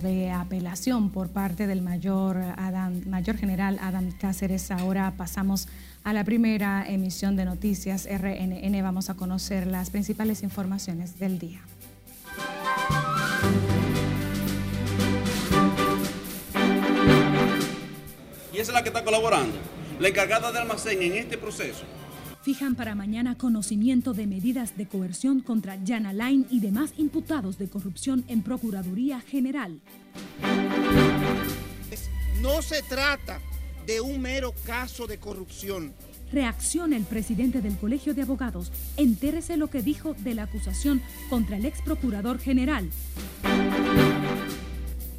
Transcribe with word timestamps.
de 0.00 0.30
apelación 0.30 1.10
por 1.10 1.28
parte 1.28 1.66
del 1.66 1.82
mayor, 1.82 2.38
Adam, 2.56 3.02
mayor 3.06 3.36
general 3.36 3.78
Adam 3.80 4.10
Cáceres. 4.12 4.70
Ahora 4.70 5.14
pasamos 5.16 5.68
a 6.04 6.12
la 6.12 6.24
primera 6.24 6.84
emisión 6.88 7.36
de 7.36 7.44
Noticias 7.44 8.08
RNN. 8.10 8.82
Vamos 8.82 9.10
a 9.10 9.14
conocer 9.14 9.66
las 9.66 9.90
principales 9.90 10.42
informaciones 10.42 11.18
del 11.18 11.38
día. 11.38 11.60
Y 18.52 18.58
esa 18.58 18.72
es 18.72 18.74
la 18.74 18.82
que 18.82 18.88
está 18.88 19.04
colaborando. 19.04 19.56
La 19.98 20.08
encargada 20.08 20.50
de 20.50 20.58
almacén 20.58 21.02
en 21.02 21.12
este 21.14 21.38
proceso 21.38 21.84
fijan 22.42 22.74
para 22.74 22.94
mañana 22.94 23.36
conocimiento 23.36 24.14
de 24.14 24.26
medidas 24.26 24.76
de 24.76 24.86
coerción 24.86 25.40
contra 25.40 25.78
Jan 25.86 26.06
Alain 26.06 26.46
y 26.50 26.60
demás 26.60 26.94
imputados 26.96 27.58
de 27.58 27.68
corrupción 27.68 28.24
en 28.28 28.42
Procuraduría 28.42 29.20
General. 29.20 29.80
No 32.42 32.62
se 32.62 32.82
trata 32.82 33.40
de 33.86 34.00
un 34.00 34.20
mero 34.20 34.54
caso 34.64 35.06
de 35.06 35.18
corrupción. 35.18 35.92
Reacciona 36.32 36.96
el 36.96 37.02
presidente 37.04 37.60
del 37.60 37.76
Colegio 37.76 38.14
de 38.14 38.22
Abogados. 38.22 38.72
Entérese 38.96 39.56
lo 39.56 39.68
que 39.68 39.82
dijo 39.82 40.14
de 40.14 40.34
la 40.34 40.44
acusación 40.44 41.02
contra 41.28 41.56
el 41.56 41.66
ex 41.66 41.82
procurador 41.82 42.38
general. 42.38 42.88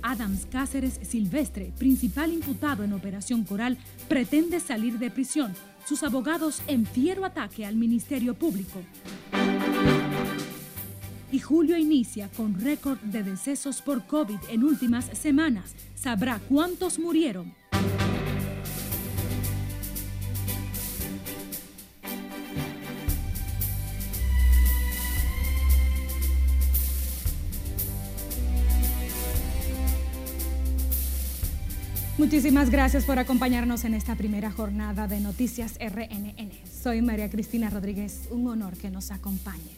Adams 0.02 0.48
Cáceres 0.50 1.00
Silvestre, 1.04 1.72
principal 1.78 2.32
imputado 2.34 2.84
en 2.84 2.94
Operación 2.94 3.44
Coral, 3.44 3.78
pretende 4.08 4.60
salir 4.60 4.98
de 5.00 5.12
prisión 5.12 5.54
sus 5.86 6.04
abogados 6.04 6.62
en 6.68 6.86
fiero 6.86 7.26
ataque 7.26 7.66
al 7.66 7.76
Ministerio 7.76 8.34
Público. 8.34 8.80
Y 11.32 11.40
julio 11.40 11.78
inicia 11.78 12.30
con 12.36 12.60
récord 12.60 13.00
de 13.00 13.24
decesos 13.24 13.82
por 13.82 14.06
COVID 14.06 14.40
en 14.50 14.64
últimas 14.64 15.06
semanas. 15.18 15.76
Sabrá 15.96 16.40
cuántos 16.50 17.00
murieron. 17.00 17.61
Muchísimas 32.32 32.70
gracias 32.70 33.04
por 33.04 33.20
acompañarnos 33.20 33.84
en 33.84 33.94
esta 33.94 34.16
primera 34.16 34.52
jornada 34.52 35.06
de 35.06 35.20
Noticias 35.20 35.78
RNN. 35.82 36.50
Soy 36.66 37.02
María 37.02 37.30
Cristina 37.30 37.70
Rodríguez, 37.70 38.30
un 38.32 38.48
honor 38.48 38.78
que 38.78 38.90
nos 38.90 39.12
acompañe. 39.12 39.76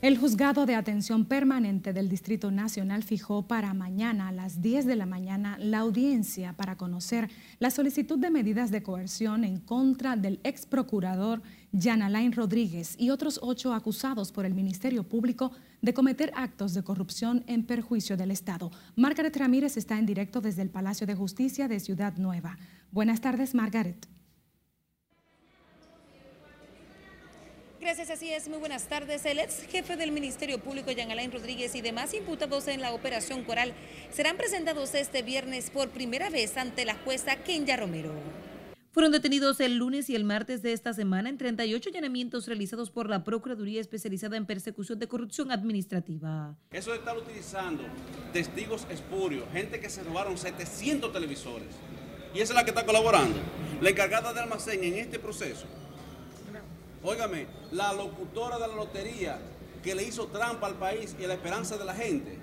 El 0.00 0.16
juzgado 0.16 0.64
de 0.64 0.76
atención 0.76 1.24
permanente 1.24 1.92
del 1.92 2.08
Distrito 2.08 2.52
Nacional 2.52 3.02
fijó 3.02 3.48
para 3.48 3.74
mañana 3.74 4.28
a 4.28 4.32
las 4.32 4.62
10 4.62 4.86
de 4.86 4.94
la 4.94 5.06
mañana 5.06 5.56
la 5.58 5.78
audiencia 5.78 6.52
para 6.52 6.76
conocer 6.76 7.30
la 7.58 7.72
solicitud 7.72 8.20
de 8.20 8.30
medidas 8.30 8.70
de 8.70 8.84
coerción 8.84 9.42
en 9.42 9.58
contra 9.58 10.14
del 10.14 10.38
ex 10.44 10.66
procurador 10.66 11.42
Jan 11.78 12.02
Alain 12.02 12.32
Rodríguez 12.32 12.94
y 12.98 13.10
otros 13.10 13.38
ocho 13.42 13.74
acusados 13.74 14.32
por 14.32 14.46
el 14.46 14.54
Ministerio 14.54 15.04
Público 15.04 15.52
de 15.82 15.92
cometer 15.92 16.32
actos 16.34 16.72
de 16.72 16.82
corrupción 16.82 17.44
en 17.46 17.64
perjuicio 17.64 18.16
del 18.16 18.30
Estado. 18.30 18.70
Margaret 18.94 19.36
Ramírez 19.36 19.76
está 19.76 19.98
en 19.98 20.06
directo 20.06 20.40
desde 20.40 20.62
el 20.62 20.70
Palacio 20.70 21.06
de 21.06 21.14
Justicia 21.14 21.68
de 21.68 21.80
Ciudad 21.80 22.14
Nueva. 22.16 22.56
Buenas 22.90 23.20
tardes, 23.20 23.54
Margaret. 23.54 24.06
Gracias, 27.78 28.10
así 28.10 28.30
es. 28.30 28.48
Muy 28.48 28.58
buenas 28.58 28.88
tardes. 28.88 29.24
El 29.26 29.38
ex 29.38 29.60
jefe 29.68 29.96
del 29.96 30.10
Ministerio 30.10 30.58
Público, 30.58 30.90
Jean 30.90 31.10
Alain 31.12 31.30
Rodríguez, 31.30 31.74
y 31.76 31.82
demás 31.82 32.14
imputados 32.14 32.66
en 32.68 32.80
la 32.80 32.92
Operación 32.92 33.44
Coral 33.44 33.74
serán 34.12 34.36
presentados 34.36 34.94
este 34.94 35.22
viernes 35.22 35.70
por 35.70 35.90
primera 35.90 36.30
vez 36.30 36.56
ante 36.56 36.84
la 36.84 36.94
jueza 36.94 37.36
Kenya 37.36 37.76
Romero. 37.76 38.12
Fueron 38.96 39.12
detenidos 39.12 39.60
el 39.60 39.76
lunes 39.76 40.08
y 40.08 40.14
el 40.14 40.24
martes 40.24 40.62
de 40.62 40.72
esta 40.72 40.94
semana 40.94 41.28
en 41.28 41.36
38 41.36 41.90
allanamientos 41.90 42.46
realizados 42.46 42.90
por 42.90 43.10
la 43.10 43.24
Procuraduría 43.24 43.78
Especializada 43.78 44.38
en 44.38 44.46
Persecución 44.46 44.98
de 44.98 45.06
Corrupción 45.06 45.52
Administrativa. 45.52 46.56
Eso 46.70 46.92
de 46.92 46.96
estar 46.96 47.14
utilizando 47.14 47.82
testigos 48.32 48.86
espurios, 48.88 49.44
gente 49.52 49.80
que 49.80 49.90
se 49.90 50.02
robaron 50.02 50.38
700 50.38 51.12
televisores, 51.12 51.68
y 52.34 52.40
esa 52.40 52.54
es 52.54 52.56
la 52.56 52.64
que 52.64 52.70
está 52.70 52.86
colaborando. 52.86 53.36
La 53.82 53.90
encargada 53.90 54.32
de 54.32 54.40
almacén 54.40 54.82
en 54.82 54.94
este 54.94 55.18
proceso 55.18 55.66
Óigame, 57.02 57.48
la 57.72 57.92
locutora 57.92 58.58
de 58.58 58.66
la 58.66 58.76
lotería 58.76 59.38
que 59.82 59.94
le 59.94 60.04
hizo 60.04 60.28
trampa 60.28 60.68
al 60.68 60.76
país 60.76 61.14
y 61.20 61.24
a 61.24 61.28
la 61.28 61.34
esperanza 61.34 61.76
de 61.76 61.84
la 61.84 61.94
gente, 61.94 62.38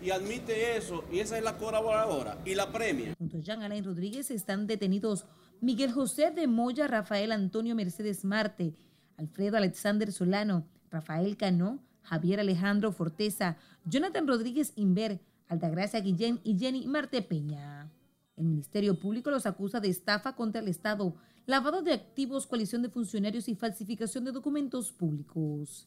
y 0.00 0.10
admite 0.10 0.76
eso, 0.76 1.04
y 1.10 1.18
esa 1.18 1.36
es 1.36 1.42
la 1.42 1.58
colaboradora, 1.58 2.38
y 2.44 2.54
la 2.54 2.70
premia. 2.70 3.12
Junto 3.18 3.38
a 3.38 3.40
Jean 3.40 3.62
Alain 3.64 3.84
Rodríguez 3.84 4.30
están 4.30 4.68
detenidos 4.68 5.26
Miguel 5.60 5.92
José 5.92 6.30
de 6.30 6.46
Moya, 6.46 6.86
Rafael 6.86 7.32
Antonio 7.32 7.74
Mercedes 7.74 8.24
Marte, 8.24 8.74
Alfredo 9.18 9.58
Alexander 9.58 10.10
Solano, 10.10 10.66
Rafael 10.90 11.36
Cano, 11.36 11.80
Javier 12.02 12.40
Alejandro 12.40 12.92
Forteza, 12.92 13.58
Jonathan 13.84 14.26
Rodríguez 14.26 14.72
Inver, 14.76 15.20
Altagracia 15.48 16.00
Guillén 16.00 16.40
y 16.44 16.58
Jenny 16.58 16.86
Marte 16.86 17.20
Peña. 17.20 17.90
El 18.36 18.46
Ministerio 18.46 18.98
Público 18.98 19.30
los 19.30 19.44
acusa 19.44 19.80
de 19.80 19.88
estafa 19.88 20.34
contra 20.34 20.62
el 20.62 20.68
Estado, 20.68 21.14
lavado 21.44 21.82
de 21.82 21.92
activos, 21.92 22.46
coalición 22.46 22.80
de 22.80 22.88
funcionarios 22.88 23.46
y 23.46 23.54
falsificación 23.54 24.24
de 24.24 24.32
documentos 24.32 24.92
públicos. 24.92 25.86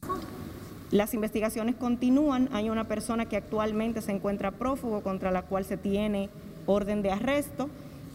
Las 0.92 1.16
investigaciones 1.16 1.76
continúan. 1.76 2.48
Hay 2.52 2.70
una 2.70 2.88
persona 2.88 3.28
que 3.28 3.38
actualmente 3.38 4.02
se 4.02 4.12
encuentra 4.12 4.52
prófugo 4.52 5.02
contra 5.02 5.32
la 5.32 5.48
cual 5.48 5.66
se 5.66 5.78
tiene 5.78 6.30
orden 6.68 7.02
de 7.02 7.10
arresto. 7.10 7.72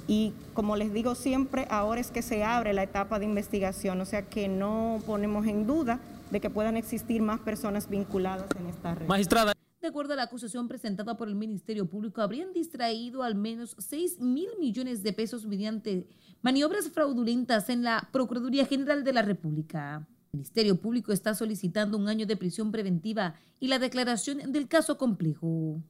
Y 0.09 0.33
como 0.55 0.75
les 0.75 0.93
digo 0.93 1.15
siempre, 1.15 1.69
ahora 1.71 2.01
es 2.01 2.11
que 2.11 2.23
se 2.23 2.43
abre 2.43 2.73
la 2.73 2.83
etapa 2.83 3.19
de 3.19 3.27
investigación, 3.27 4.01
o 4.01 4.07
sea 4.07 4.23
que 4.23 4.49
no 4.49 5.03
ponemos 5.07 5.47
en 5.47 5.67
duda 5.67 6.01
de 6.31 6.41
que 6.41 6.49
puedan 6.49 6.79
existir 6.79 7.21
más 7.21 7.41
personas 7.41 7.91
vinculadas 7.91 8.49
en 8.59 8.67
esta 8.67 8.95
red. 8.95 9.07
Magistrada. 9.07 9.53
De 9.81 9.87
acuerdo 9.87 10.15
a 10.15 10.17
la 10.17 10.25
acusación 10.25 10.67
presentada 10.67 11.17
por 11.17 11.29
el 11.29 11.35
Ministerio 11.35 11.87
Público, 11.87 12.23
habrían 12.23 12.53
distraído 12.53 13.23
al 13.23 13.35
menos 13.35 13.77
6 13.79 14.19
mil 14.19 14.49
millones 14.59 15.03
de 15.03 15.13
pesos 15.13 15.47
mediante 15.47 16.09
maniobras 16.43 16.89
fraudulentas 16.89 17.69
en 17.69 17.85
la 17.85 18.09
Procuraduría 18.11 18.65
General 18.65 19.05
de 19.05 19.13
la 19.13 19.23
República. 19.23 20.07
El 20.33 20.39
Ministerio 20.39 20.77
Público 20.77 21.13
está 21.13 21.35
solicitando 21.35 21.97
un 21.97 22.09
año 22.09 22.27
de 22.27 22.37
prisión 22.37 22.73
preventiva 22.73 23.35
y 23.61 23.69
la 23.69 23.79
declaración 23.79 24.53
del 24.53 24.69
caso 24.69 24.99
complejo. 24.99 25.81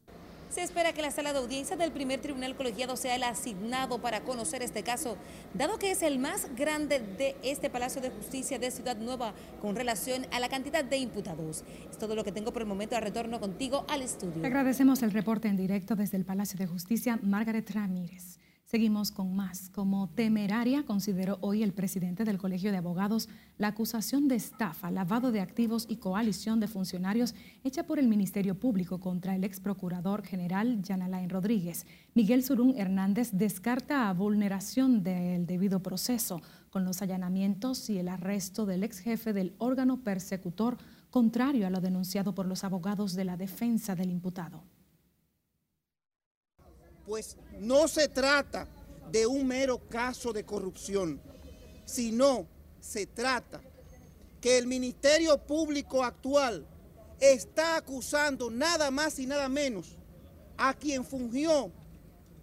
Se 0.50 0.62
espera 0.62 0.94
que 0.94 1.02
la 1.02 1.10
sala 1.10 1.32
de 1.32 1.40
audiencia 1.40 1.76
del 1.76 1.92
primer 1.92 2.20
tribunal 2.20 2.56
colegiado 2.56 2.96
sea 2.96 3.16
el 3.16 3.22
asignado 3.22 4.00
para 4.00 4.22
conocer 4.22 4.62
este 4.62 4.82
caso, 4.82 5.16
dado 5.52 5.78
que 5.78 5.90
es 5.90 6.02
el 6.02 6.18
más 6.18 6.48
grande 6.56 7.00
de 7.00 7.36
este 7.42 7.68
Palacio 7.68 8.00
de 8.00 8.10
Justicia 8.10 8.58
de 8.58 8.70
Ciudad 8.70 8.96
Nueva 8.96 9.34
con 9.60 9.76
relación 9.76 10.26
a 10.32 10.40
la 10.40 10.48
cantidad 10.48 10.84
de 10.84 10.96
imputados. 10.96 11.64
Es 11.90 11.98
todo 11.98 12.14
lo 12.14 12.24
que 12.24 12.32
tengo 12.32 12.52
por 12.52 12.62
el 12.62 12.68
momento. 12.68 12.98
Retorno 12.98 13.40
contigo 13.40 13.84
al 13.88 14.02
estudio. 14.02 14.44
Agradecemos 14.44 15.02
el 15.02 15.10
reporte 15.10 15.48
en 15.48 15.56
directo 15.56 15.96
desde 15.96 16.16
el 16.16 16.24
Palacio 16.24 16.58
de 16.58 16.66
Justicia, 16.66 17.18
Margaret 17.22 17.70
Ramírez. 17.70 18.38
Seguimos 18.70 19.10
con 19.10 19.34
más. 19.34 19.70
Como 19.70 20.10
temeraria 20.10 20.84
consideró 20.84 21.38
hoy 21.40 21.62
el 21.62 21.72
presidente 21.72 22.26
del 22.26 22.36
Colegio 22.36 22.70
de 22.70 22.76
Abogados 22.76 23.30
la 23.56 23.68
acusación 23.68 24.28
de 24.28 24.34
estafa, 24.34 24.90
lavado 24.90 25.32
de 25.32 25.40
activos 25.40 25.86
y 25.88 25.96
coalición 25.96 26.60
de 26.60 26.68
funcionarios 26.68 27.34
hecha 27.64 27.84
por 27.84 27.98
el 27.98 28.08
Ministerio 28.08 28.60
Público 28.60 29.00
contra 29.00 29.34
el 29.34 29.44
ex 29.44 29.58
procurador 29.58 30.22
general 30.22 30.82
Jan 30.86 31.00
Alain 31.00 31.30
Rodríguez. 31.30 31.86
Miguel 32.12 32.44
Surún 32.44 32.74
Hernández 32.76 33.30
descarta 33.32 34.10
a 34.10 34.12
vulneración 34.12 35.02
del 35.02 35.46
debido 35.46 35.82
proceso 35.82 36.42
con 36.68 36.84
los 36.84 37.00
allanamientos 37.00 37.88
y 37.88 37.96
el 37.96 38.08
arresto 38.08 38.66
del 38.66 38.84
ex 38.84 38.98
jefe 38.98 39.32
del 39.32 39.54
órgano 39.56 40.04
persecutor, 40.04 40.76
contrario 41.08 41.66
a 41.66 41.70
lo 41.70 41.80
denunciado 41.80 42.34
por 42.34 42.44
los 42.44 42.64
abogados 42.64 43.14
de 43.14 43.24
la 43.24 43.38
defensa 43.38 43.94
del 43.94 44.10
imputado 44.10 44.62
pues 47.08 47.38
no 47.58 47.88
se 47.88 48.06
trata 48.06 48.68
de 49.10 49.26
un 49.26 49.46
mero 49.46 49.78
caso 49.88 50.30
de 50.34 50.44
corrupción, 50.44 51.18
sino 51.86 52.46
se 52.80 53.06
trata 53.06 53.62
que 54.42 54.58
el 54.58 54.66
Ministerio 54.66 55.38
Público 55.38 56.04
actual 56.04 56.66
está 57.18 57.76
acusando 57.76 58.50
nada 58.50 58.90
más 58.90 59.18
y 59.18 59.26
nada 59.26 59.48
menos 59.48 59.96
a 60.58 60.74
quien 60.74 61.02
fungió 61.02 61.72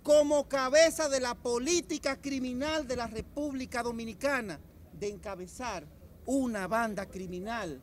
como 0.02 0.50
cabeza 0.50 1.10
de 1.10 1.20
la 1.20 1.36
política 1.36 2.20
criminal 2.20 2.88
de 2.88 2.96
la 2.96 3.06
República 3.06 3.84
Dominicana 3.84 4.60
de 4.94 5.10
encabezar 5.10 5.86
una 6.26 6.68
banda 6.68 7.06
criminal 7.06 7.80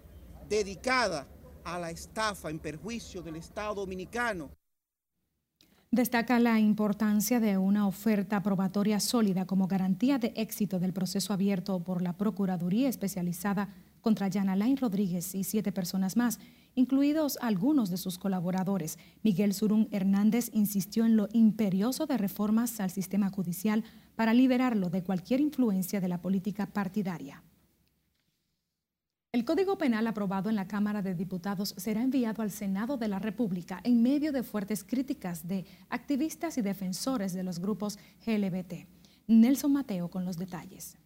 dedicada 0.48 1.28
a 1.62 1.78
la 1.78 1.92
estafa 1.92 2.50
en 2.50 2.58
perjuicio 2.58 3.22
del 3.22 3.36
Estado 3.36 3.76
Dominicano. 3.76 4.50
Destaca 5.94 6.40
la 6.40 6.58
importancia 6.58 7.38
de 7.38 7.58
una 7.58 7.86
oferta 7.86 8.42
probatoria 8.42 8.98
sólida 8.98 9.44
como 9.44 9.66
garantía 9.66 10.18
de 10.18 10.32
éxito 10.36 10.78
del 10.78 10.94
proceso 10.94 11.34
abierto 11.34 11.84
por 11.84 12.00
la 12.00 12.14
Procuraduría 12.14 12.88
especializada 12.88 13.68
contra 14.00 14.30
Jan 14.32 14.48
Alain 14.48 14.78
Rodríguez 14.78 15.34
y 15.34 15.44
siete 15.44 15.70
personas 15.70 16.16
más 16.16 16.40
incluidos 16.74 17.36
algunos 17.42 17.90
de 17.90 17.98
sus 17.98 18.16
colaboradores. 18.16 18.98
Miguel 19.22 19.52
Surún 19.52 19.88
Hernández 19.90 20.48
insistió 20.54 21.04
en 21.04 21.18
lo 21.18 21.28
imperioso 21.34 22.06
de 22.06 22.16
reformas 22.16 22.80
al 22.80 22.90
sistema 22.90 23.28
judicial 23.28 23.84
para 24.16 24.32
liberarlo 24.32 24.88
de 24.88 25.02
cualquier 25.02 25.42
influencia 25.42 26.00
de 26.00 26.08
la 26.08 26.22
política 26.22 26.64
partidaria. 26.64 27.42
El 29.34 29.46
Código 29.46 29.78
Penal 29.78 30.06
aprobado 30.06 30.50
en 30.50 30.56
la 30.56 30.68
Cámara 30.68 31.00
de 31.00 31.14
Diputados 31.14 31.74
será 31.78 32.02
enviado 32.02 32.42
al 32.42 32.50
Senado 32.50 32.98
de 32.98 33.08
la 33.08 33.18
República 33.18 33.80
en 33.82 34.02
medio 34.02 34.30
de 34.30 34.42
fuertes 34.42 34.84
críticas 34.84 35.48
de 35.48 35.64
activistas 35.88 36.58
y 36.58 36.60
defensores 36.60 37.32
de 37.32 37.42
los 37.42 37.58
grupos 37.58 37.98
GLBT. 38.26 38.86
Nelson 39.28 39.72
Mateo 39.72 40.10
con 40.10 40.26
los 40.26 40.36
detalles. 40.36 40.98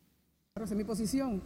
Esa 0.56 0.64
es 0.64 0.73
mi 0.73 0.82
posición. 0.82 1.40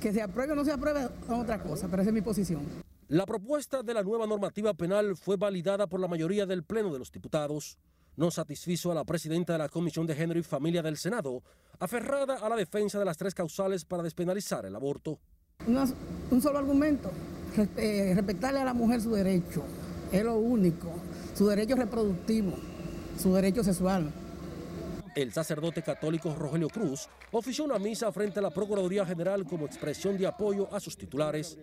Que 0.00 0.10
se 0.10 0.22
apruebe 0.22 0.52
o 0.52 0.56
no 0.56 0.64
se 0.64 0.72
apruebe 0.72 1.02
es 1.02 1.10
otra 1.28 1.62
cosa, 1.62 1.86
pero 1.90 2.00
esa 2.00 2.08
es 2.08 2.14
mi 2.14 2.22
posición. 2.22 2.62
La 3.08 3.26
propuesta 3.26 3.82
de 3.82 3.92
la 3.92 4.02
nueva 4.02 4.26
normativa 4.26 4.72
penal 4.72 5.18
fue 5.18 5.36
validada 5.36 5.86
por 5.86 6.00
la 6.00 6.08
mayoría 6.08 6.46
del 6.46 6.64
Pleno 6.64 6.94
de 6.94 6.98
los 6.98 7.12
Diputados. 7.12 7.76
No 8.16 8.30
satisfizo 8.30 8.90
a 8.90 8.94
la 8.94 9.04
presidenta 9.04 9.52
de 9.52 9.58
la 9.58 9.68
Comisión 9.68 10.06
de 10.06 10.14
Género 10.14 10.40
y 10.40 10.42
Familia 10.42 10.80
del 10.80 10.96
Senado, 10.96 11.42
aferrada 11.78 12.36
a 12.36 12.48
la 12.48 12.56
defensa 12.56 12.98
de 12.98 13.04
las 13.04 13.18
tres 13.18 13.34
causales 13.34 13.84
para 13.84 14.02
despenalizar 14.02 14.64
el 14.64 14.74
aborto 14.74 15.20
un 15.66 16.42
solo 16.42 16.58
argumento, 16.58 17.10
eh, 17.76 18.12
respetarle 18.14 18.60
a 18.60 18.64
la 18.64 18.74
mujer 18.74 19.00
su 19.00 19.12
derecho, 19.12 19.62
es 20.10 20.24
lo 20.24 20.36
único, 20.36 20.90
su 21.34 21.46
derecho 21.46 21.76
reproductivo, 21.76 22.52
su 23.18 23.34
derecho 23.34 23.62
sexual. 23.62 24.12
El 25.14 25.32
sacerdote 25.32 25.82
católico 25.82 26.34
Rogelio 26.34 26.68
Cruz 26.68 27.06
ofició 27.32 27.64
una 27.64 27.78
misa 27.78 28.10
frente 28.12 28.38
a 28.38 28.42
la 28.42 28.50
Procuraduría 28.50 29.04
General 29.04 29.44
como 29.44 29.66
expresión 29.66 30.16
de 30.16 30.26
apoyo 30.26 30.72
a 30.74 30.80
sus 30.80 30.96
titulares. 30.96 31.58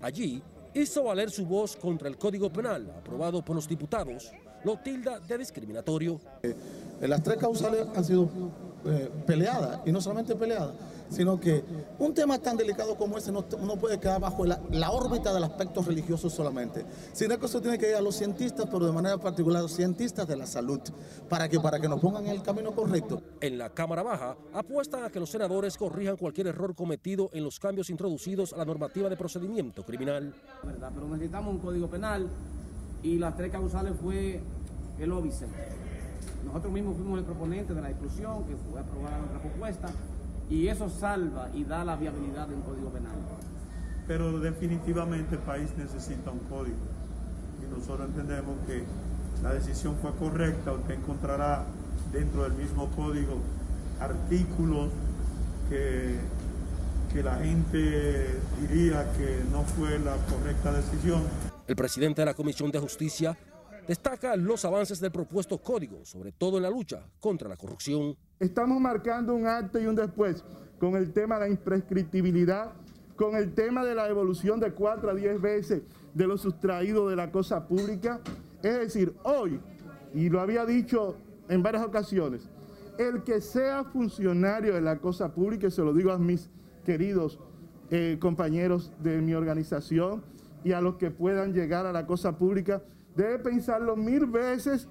Allí 0.00 0.42
hizo 0.74 1.04
valer 1.04 1.30
su 1.30 1.46
voz 1.46 1.76
contra 1.76 2.08
el 2.08 2.18
Código 2.18 2.52
Penal 2.52 2.92
aprobado 2.98 3.42
por 3.42 3.56
los 3.56 3.66
diputados, 3.66 4.30
lo 4.64 4.78
tilda 4.78 5.18
de 5.18 5.38
discriminatorio. 5.38 6.20
Eh, 6.42 6.54
las 7.00 7.22
tres 7.22 7.38
causales 7.38 7.86
han 7.94 8.04
sido 8.04 8.28
eh, 8.86 9.10
peleadas, 9.26 9.80
y 9.86 9.92
no 9.92 10.00
solamente 10.00 10.34
peleadas, 10.36 10.74
sino 11.08 11.38
que 11.38 11.64
un 11.98 12.12
tema 12.12 12.38
tan 12.38 12.56
delicado 12.56 12.96
como 12.96 13.16
ese 13.16 13.32
no, 13.32 13.42
puede 13.42 13.98
quedar 13.98 14.20
bajo 14.20 14.44
la, 14.44 14.90
órbita 14.90 15.32
del 15.32 15.44
aspecto 15.44 15.82
religioso 15.82 16.28
solamente, 16.28 16.84
sino 17.12 17.38
que 17.38 17.46
eso 17.46 17.60
tiene 17.60 17.78
que 17.78 17.90
ir 17.90 17.94
a 17.96 18.00
los 18.00 18.16
cientistas, 18.16 18.66
pero 18.70 18.86
de 18.86 18.92
manera 18.92 19.18
particular 19.18 19.60
a 19.60 19.62
los 19.62 19.74
cientistas 19.74 20.26
de 20.26 20.36
la 20.36 20.46
salud, 20.46 20.80
para 21.28 21.48
que, 21.48 21.60
para 21.60 21.80
que 21.80 21.88
nos 21.88 22.00
pongan 22.00 22.26
en 22.26 22.32
el 22.32 22.42
camino 22.42 22.72
correcto. 22.72 23.22
En 23.40 23.58
la 23.58 23.70
Cámara 23.70 24.02
Baja 24.02 24.36
apuestan 24.52 25.04
a 25.04 25.10
que 25.10 25.20
los 25.20 25.30
senadores 25.30 25.76
corrijan 25.76 26.16
cualquier 26.16 26.48
error 26.48 26.74
cometido 26.74 27.30
en 27.32 27.44
los 27.44 27.58
cambios 27.58 27.90
introducidos 27.90 28.52
a 28.52 28.56
la 28.58 28.64
normativa 28.64 29.08
de 29.08 29.16
procedimiento 29.16 29.84
criminal. 29.84 30.34
Pero 30.62 31.08
necesitamos 31.08 31.54
un 31.54 31.60
código 31.60 31.88
penal 31.88 32.28
y 33.02 33.18
las 33.18 33.36
tres 33.36 33.52
causales 33.52 33.92
fue 34.00 34.40
el 34.98 35.12
óbice. 35.12 35.46
Nosotros 36.44 36.72
mismos 36.72 36.96
fuimos 36.96 37.18
el 37.18 37.24
proponente 37.24 37.74
de 37.74 37.82
la 37.82 37.88
discusión, 37.88 38.44
que 38.44 38.54
fue 38.70 38.80
aprobada 38.80 39.18
nuestra 39.18 39.40
propuesta, 39.40 39.88
y 40.50 40.68
eso 40.68 40.88
salva 40.88 41.48
y 41.54 41.64
da 41.64 41.84
la 41.84 41.96
viabilidad 41.96 42.46
de 42.48 42.54
un 42.54 42.62
código 42.62 42.90
penal. 42.90 43.12
Pero 44.06 44.38
definitivamente 44.40 45.36
el 45.36 45.40
país 45.40 45.70
necesita 45.78 46.30
un 46.30 46.40
código 46.40 46.76
y 47.64 47.74
nosotros 47.74 48.08
entendemos 48.08 48.56
que 48.66 48.84
la 49.42 49.54
decisión 49.54 49.96
fue 50.00 50.12
correcta. 50.14 50.72
Usted 50.72 50.94
encontrará 50.94 51.64
dentro 52.12 52.42
del 52.42 52.52
mismo 52.52 52.88
código 52.90 53.38
artículos 54.00 54.90
que, 55.70 56.18
que 57.12 57.22
la 57.22 57.36
gente 57.36 58.38
diría 58.60 59.10
que 59.12 59.42
no 59.50 59.62
fue 59.62 59.98
la 59.98 60.16
correcta 60.26 60.72
decisión. 60.72 61.22
El 61.66 61.76
presidente 61.76 62.20
de 62.20 62.26
la 62.26 62.34
Comisión 62.34 62.70
de 62.70 62.78
Justicia 62.78 63.36
destaca 63.86 64.36
los 64.36 64.64
avances 64.64 65.00
del 65.00 65.10
propuesto 65.10 65.58
código, 65.58 66.04
sobre 66.04 66.32
todo 66.32 66.56
en 66.56 66.62
la 66.62 66.70
lucha 66.70 67.06
contra 67.20 67.48
la 67.48 67.56
corrupción. 67.56 68.16
Estamos 68.38 68.80
marcando 68.80 69.34
un 69.34 69.46
antes 69.46 69.82
y 69.82 69.86
un 69.86 69.94
después 69.94 70.44
con 70.78 70.96
el 70.96 71.12
tema 71.12 71.36
de 71.36 71.40
la 71.42 71.48
imprescriptibilidad, 71.48 72.72
con 73.16 73.36
el 73.36 73.54
tema 73.54 73.84
de 73.84 73.94
la 73.94 74.08
evolución 74.08 74.60
de 74.60 74.72
4 74.72 75.10
a 75.10 75.14
10 75.14 75.40
veces 75.40 75.82
de 76.14 76.26
lo 76.26 76.36
sustraído 76.36 77.08
de 77.08 77.16
la 77.16 77.30
cosa 77.30 77.66
pública. 77.66 78.20
Es 78.62 78.78
decir, 78.78 79.14
hoy, 79.22 79.60
y 80.14 80.28
lo 80.28 80.40
había 80.40 80.64
dicho 80.64 81.16
en 81.48 81.62
varias 81.62 81.84
ocasiones, 81.84 82.48
el 82.98 83.22
que 83.22 83.40
sea 83.40 83.84
funcionario 83.84 84.74
de 84.74 84.80
la 84.80 84.98
cosa 84.98 85.34
pública, 85.34 85.66
y 85.66 85.70
se 85.70 85.82
lo 85.82 85.92
digo 85.92 86.12
a 86.12 86.18
mis 86.18 86.48
queridos 86.84 87.38
eh, 87.90 88.18
compañeros 88.20 88.92
de 89.02 89.20
mi 89.20 89.34
organización 89.34 90.22
y 90.64 90.72
a 90.72 90.80
los 90.80 90.96
que 90.96 91.10
puedan 91.10 91.52
llegar 91.52 91.86
a 91.86 91.92
la 91.92 92.06
cosa 92.06 92.38
pública, 92.38 92.82
debe 93.14 93.38
pensarlo 93.38 93.96
mil 93.96 94.26
veces 94.26 94.88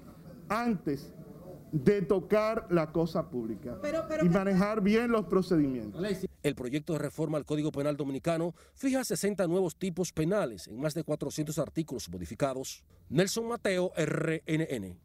antes 0.50 1.12
de 1.72 2.04
tocar 2.04 2.68
la 2.70 2.92
cosa 2.92 3.30
pública 3.30 3.80
y 4.22 4.30
manejar 4.30 4.82
bien 4.82 5.12
los 5.12 5.26
procedimientos. 5.26 6.06
El 6.44 6.56
proyecto 6.56 6.94
de 6.94 7.00
reforma 7.00 7.38
al 7.38 7.46
Código 7.46 7.72
Penal 7.72 7.98
Dominicano 7.98 8.54
fija 8.76 9.04
60 9.04 9.48
nuevos 9.48 9.76
tipos 9.78 10.12
penales 10.12 10.68
en 10.68 10.80
más 10.80 10.94
de 10.94 11.04
400 11.04 11.58
artículos 11.58 12.10
modificados. 12.10 12.84
Nelson 13.10 13.48
Mateo, 13.48 13.92
RNN. 13.96 15.00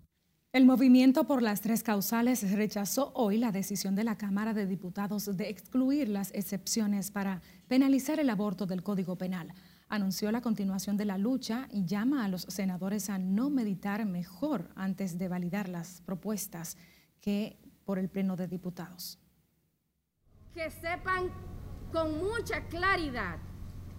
El 0.53 0.65
movimiento 0.65 1.26
por 1.26 1.43
las 1.43 1.61
tres 1.61 1.82
causales 1.82 2.50
rechazó 2.53 3.12
hoy 3.15 3.38
la 3.38 3.53
decisión 3.53 3.94
de 3.94 4.05
la 4.05 4.17
Cámara 4.17 4.55
de 4.55 4.67
Diputados 4.67 5.37
de 5.37 5.49
excluir 5.49 6.09
las 6.09 6.35
excepciones 6.35 7.11
para 7.11 7.43
penalizar 7.69 8.19
el 8.19 8.31
aborto 8.31 8.67
del 8.67 8.82
Código 8.82 9.17
Penal 9.17 9.53
anunció 9.88 10.31
la 10.31 10.40
continuación 10.40 10.96
de 10.96 11.05
la 11.05 11.19
lucha 11.19 11.69
y 11.70 11.85
llama 11.85 12.25
a 12.25 12.29
los 12.29 12.43
senadores 12.43 13.11
a 13.11 13.19
no 13.19 13.50
meditar 13.50 14.05
mejor 14.05 14.70
antes 14.75 15.19
de 15.19 15.29
validar 15.29 15.69
las 15.69 16.02
propuestas 16.02 16.76
que 17.20 17.58
por 17.85 17.99
el 17.99 18.08
Pleno 18.08 18.37
de 18.37 18.49
Diputados. 18.49 19.19
Que 20.52 20.70
sepan 20.70 21.31
con 21.93 22.19
mucha 22.19 22.67
claridad 22.67 23.38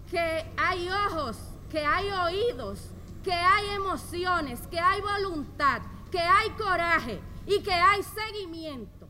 que 0.08 0.44
hay 0.56 0.88
ojos, 0.88 1.36
que 1.68 1.80
hay 1.80 2.08
oídos, 2.08 2.90
que 3.22 3.32
hay 3.32 3.70
emociones, 3.74 4.60
que 4.68 4.78
hay 4.78 5.00
voluntad, 5.00 5.82
que 6.10 6.20
hay 6.20 6.50
coraje 6.50 7.20
y 7.46 7.60
que 7.62 7.72
hay 7.72 8.02
seguimiento. 8.02 9.08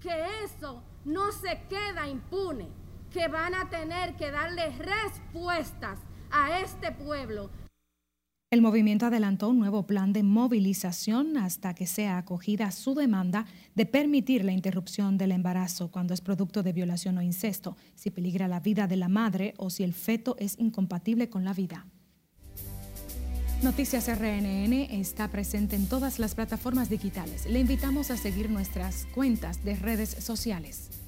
Que 0.00 0.44
eso 0.44 0.82
no 1.04 1.32
se 1.32 1.62
queda 1.68 2.08
impune, 2.08 2.68
que 3.10 3.28
van 3.28 3.54
a 3.54 3.68
tener 3.68 4.16
que 4.16 4.30
darle 4.30 4.70
respuestas 4.78 5.98
a 6.30 6.60
este 6.60 6.92
pueblo. 6.92 7.50
El 8.52 8.62
movimiento 8.62 9.06
adelantó 9.06 9.48
un 9.48 9.60
nuevo 9.60 9.86
plan 9.86 10.12
de 10.12 10.24
movilización 10.24 11.36
hasta 11.36 11.72
que 11.72 11.86
sea 11.86 12.18
acogida 12.18 12.72
su 12.72 12.96
demanda 12.96 13.46
de 13.76 13.86
permitir 13.86 14.44
la 14.44 14.50
interrupción 14.50 15.18
del 15.18 15.30
embarazo 15.30 15.92
cuando 15.92 16.14
es 16.14 16.20
producto 16.20 16.64
de 16.64 16.72
violación 16.72 17.16
o 17.18 17.22
incesto, 17.22 17.76
si 17.94 18.10
peligra 18.10 18.48
la 18.48 18.58
vida 18.58 18.88
de 18.88 18.96
la 18.96 19.08
madre 19.08 19.54
o 19.56 19.70
si 19.70 19.84
el 19.84 19.94
feto 19.94 20.34
es 20.40 20.58
incompatible 20.58 21.30
con 21.30 21.44
la 21.44 21.54
vida. 21.54 21.86
Noticias 23.62 24.08
RNN 24.08 24.72
está 24.90 25.28
presente 25.28 25.76
en 25.76 25.86
todas 25.86 26.18
las 26.18 26.34
plataformas 26.34 26.90
digitales. 26.90 27.46
Le 27.46 27.60
invitamos 27.60 28.10
a 28.10 28.16
seguir 28.16 28.50
nuestras 28.50 29.06
cuentas 29.14 29.62
de 29.64 29.76
redes 29.76 30.08
sociales. 30.08 30.99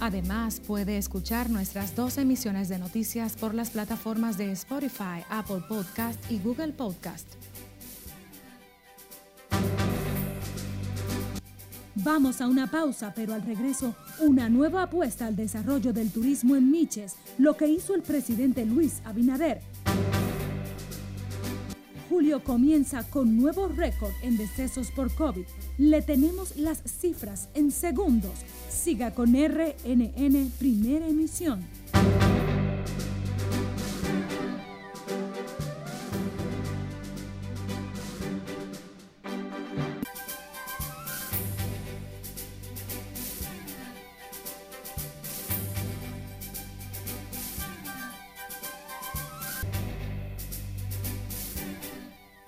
Además, 0.00 0.60
puede 0.60 0.98
escuchar 0.98 1.50
nuestras 1.50 1.94
dos 1.94 2.18
emisiones 2.18 2.68
de 2.68 2.78
noticias 2.78 3.34
por 3.36 3.54
las 3.54 3.70
plataformas 3.70 4.36
de 4.36 4.52
Spotify, 4.52 5.24
Apple 5.30 5.62
Podcast 5.68 6.18
y 6.30 6.38
Google 6.38 6.72
Podcast. 6.72 7.26
Vamos 11.96 12.40
a 12.40 12.48
una 12.48 12.66
pausa, 12.70 13.12
pero 13.14 13.34
al 13.34 13.42
regreso, 13.42 13.94
una 14.18 14.48
nueva 14.48 14.82
apuesta 14.82 15.26
al 15.26 15.36
desarrollo 15.36 15.92
del 15.92 16.10
turismo 16.10 16.56
en 16.56 16.70
Miches, 16.70 17.14
lo 17.38 17.56
que 17.56 17.68
hizo 17.68 17.94
el 17.94 18.02
presidente 18.02 18.66
Luis 18.66 19.00
Abinader. 19.04 19.60
Julio 22.14 22.44
comienza 22.44 23.02
con 23.10 23.36
nuevo 23.36 23.66
récord 23.66 24.12
en 24.22 24.36
decesos 24.36 24.92
por 24.92 25.12
COVID. 25.16 25.44
Le 25.78 26.00
tenemos 26.00 26.54
las 26.54 26.80
cifras 26.84 27.48
en 27.54 27.72
segundos. 27.72 28.30
Siga 28.68 29.12
con 29.12 29.34
RNN 29.34 30.52
Primera 30.60 31.08
Emisión. 31.08 31.64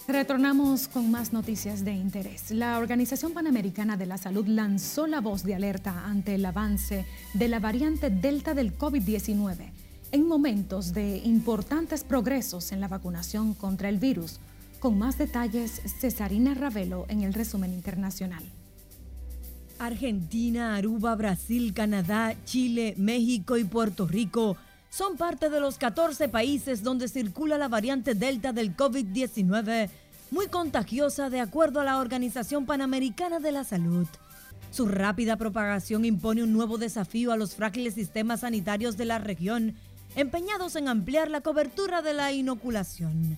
Retornamos 0.09 0.87
con 0.87 1.11
más 1.11 1.33
noticias 1.33 1.85
de 1.85 1.93
interés. 1.93 2.53
La 2.53 2.79
Organización 2.79 3.33
Panamericana 3.33 3.97
de 3.97 4.07
la 4.07 4.19
Salud 4.19 4.47
lanzó 4.47 5.09
la 5.09 5.21
voz 5.21 5.43
de 5.43 5.57
alerta 5.57 6.07
ante 6.07 6.37
el 6.37 6.45
avance 6.45 7.05
de 7.35 7.49
la 7.49 7.59
variante 7.59 8.09
Delta 8.11 8.55
del 8.55 8.79
COVID-19. 8.79 9.73
en 10.13 10.29
momentos 10.29 10.95
de 10.95 11.19
importantes 11.19 12.05
progresos 12.05 12.71
en 12.71 12.81
la 12.81 12.87
vacunación 12.87 13.55
contra 13.55 13.89
el 13.89 13.99
virus. 13.99 14.39
Con 14.79 14.97
más 14.97 15.19
detalles, 15.19 15.83
Cesarina 15.99 16.55
Ravelo 16.55 17.07
en 17.09 17.23
el 17.23 17.35
resumen 17.35 17.75
internacional. 17.75 18.45
Argentina, 19.81 20.77
Aruba, 20.77 21.17
Brasil, 21.17 21.75
Canadá, 21.75 22.37
Chile, 22.45 22.95
México 22.97 23.57
y 23.57 23.65
Puerto 23.65 24.07
Rico 24.07 24.57
son 24.97 25.19
parte 25.19 25.51
de 25.51 25.61
los 25.61 25.77
14 25.77 26.31
países 26.31 26.83
donde 26.83 27.09
circula 27.09 27.59
la 27.59 27.69
variante 27.69 28.15
Delta 28.15 28.55
del 28.55 28.75
COVID-19, 28.75 29.91
muy 30.31 30.47
contagiosa 30.47 31.29
de 31.29 31.41
acuerdo 31.41 31.81
a 31.81 31.85
la 31.85 31.99
Organización 31.99 32.65
Panamericana 32.65 33.39
de 33.39 33.53
la 33.53 33.65
Salud. 33.65 34.07
Su 34.71 34.89
rápida 34.89 35.37
propagación 35.37 36.07
impone 36.07 36.43
un 36.43 36.55
nuevo 36.55 36.79
desafío 36.79 37.31
a 37.31 37.37
los 37.37 37.55
frágiles 37.55 37.93
sistemas 37.93 38.41
sanitarios 38.41 38.97
de 38.97 39.05
la 39.05 39.19
región, 39.19 39.75
empeñados 40.15 40.77
en 40.77 40.89
ampliar 40.89 41.29
la 41.29 41.43
cobertura 41.43 42.01
de 42.01 42.15
la 42.15 42.33
inoculación. 42.33 43.37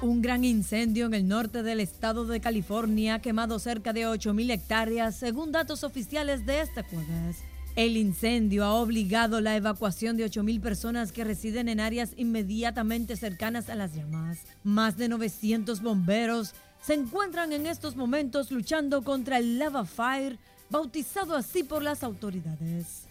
Un 0.00 0.22
gran 0.22 0.42
incendio 0.42 1.04
en 1.04 1.12
el 1.12 1.28
norte 1.28 1.62
del 1.62 1.80
estado 1.80 2.24
de 2.24 2.40
California 2.40 3.16
ha 3.16 3.20
quemado 3.20 3.58
cerca 3.58 3.92
de 3.92 4.06
8.000 4.06 4.52
hectáreas, 4.52 5.16
según 5.16 5.52
datos 5.52 5.84
oficiales 5.84 6.46
de 6.46 6.62
este 6.62 6.82
jueves. 6.82 7.36
El 7.76 7.98
incendio 7.98 8.64
ha 8.64 8.72
obligado 8.72 9.42
la 9.42 9.54
evacuación 9.54 10.16
de 10.16 10.24
8.000 10.24 10.62
personas 10.62 11.12
que 11.12 11.24
residen 11.24 11.68
en 11.68 11.78
áreas 11.78 12.14
inmediatamente 12.16 13.16
cercanas 13.16 13.68
a 13.68 13.74
las 13.74 13.94
llamas. 13.94 14.38
Más 14.64 14.96
de 14.96 15.10
900 15.10 15.82
bomberos 15.82 16.54
se 16.80 16.94
encuentran 16.94 17.52
en 17.52 17.66
estos 17.66 17.94
momentos 17.94 18.50
luchando 18.50 19.02
contra 19.02 19.36
el 19.36 19.58
lava 19.58 19.84
fire, 19.84 20.38
bautizado 20.70 21.36
así 21.36 21.64
por 21.64 21.82
las 21.82 22.02
autoridades. 22.02 23.08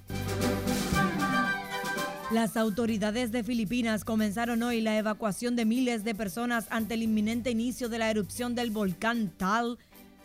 Las 2.31 2.57
autoridades 2.57 3.31
de 3.31 3.43
Filipinas 3.43 4.03
comenzaron 4.03 4.63
hoy 4.63 4.81
la 4.81 4.97
evacuación 4.97 5.55
de 5.55 5.65
miles 5.65 6.03
de 6.03 6.15
personas 6.15 6.65
ante 6.71 6.95
el 6.95 7.03
inminente 7.03 7.51
inicio 7.51 7.87
de 7.87 7.99
la 7.99 8.09
erupción 8.09 8.55
del 8.55 8.71
volcán 8.71 9.31
Tal, 9.37 9.77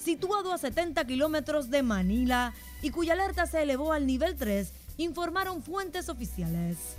situado 0.03 0.53
a 0.53 0.59
70 0.59 1.05
kilómetros 1.07 1.71
de 1.71 1.83
Manila 1.83 2.55
y 2.83 2.91
cuya 2.91 3.13
alerta 3.13 3.47
se 3.47 3.63
elevó 3.63 3.93
al 3.93 4.07
nivel 4.07 4.37
3, 4.37 4.73
informaron 4.97 5.63
fuentes 5.63 6.09
oficiales. 6.09 6.97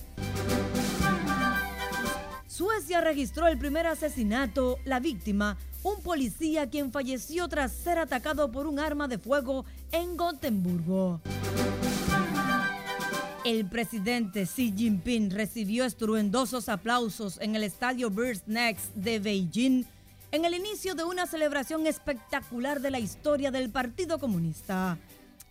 Suecia 2.47 3.01
registró 3.01 3.47
el 3.47 3.57
primer 3.57 3.87
asesinato, 3.87 4.77
la 4.85 4.99
víctima, 4.99 5.57
un 5.83 6.01
policía 6.03 6.69
quien 6.69 6.91
falleció 6.91 7.47
tras 7.47 7.71
ser 7.71 7.97
atacado 7.97 8.51
por 8.51 8.67
un 8.67 8.79
arma 8.79 9.07
de 9.07 9.17
fuego 9.17 9.65
en 9.91 10.15
Gotemburgo. 10.15 11.21
El 13.43 13.67
presidente 13.67 14.45
Xi 14.45 14.71
Jinping 14.77 15.31
recibió 15.31 15.85
estruendosos 15.85 16.69
aplausos 16.69 17.39
en 17.41 17.55
el 17.55 17.63
estadio 17.63 18.11
Birds 18.11 18.43
Next 18.45 18.93
de 18.93 19.17
Beijing 19.17 19.85
en 20.31 20.45
el 20.45 20.53
inicio 20.53 20.95
de 20.95 21.03
una 21.03 21.27
celebración 21.27 21.87
espectacular 21.87 22.79
de 22.79 22.91
la 22.91 22.99
historia 22.99 23.51
del 23.51 23.69
Partido 23.69 24.17
Comunista. 24.17 24.97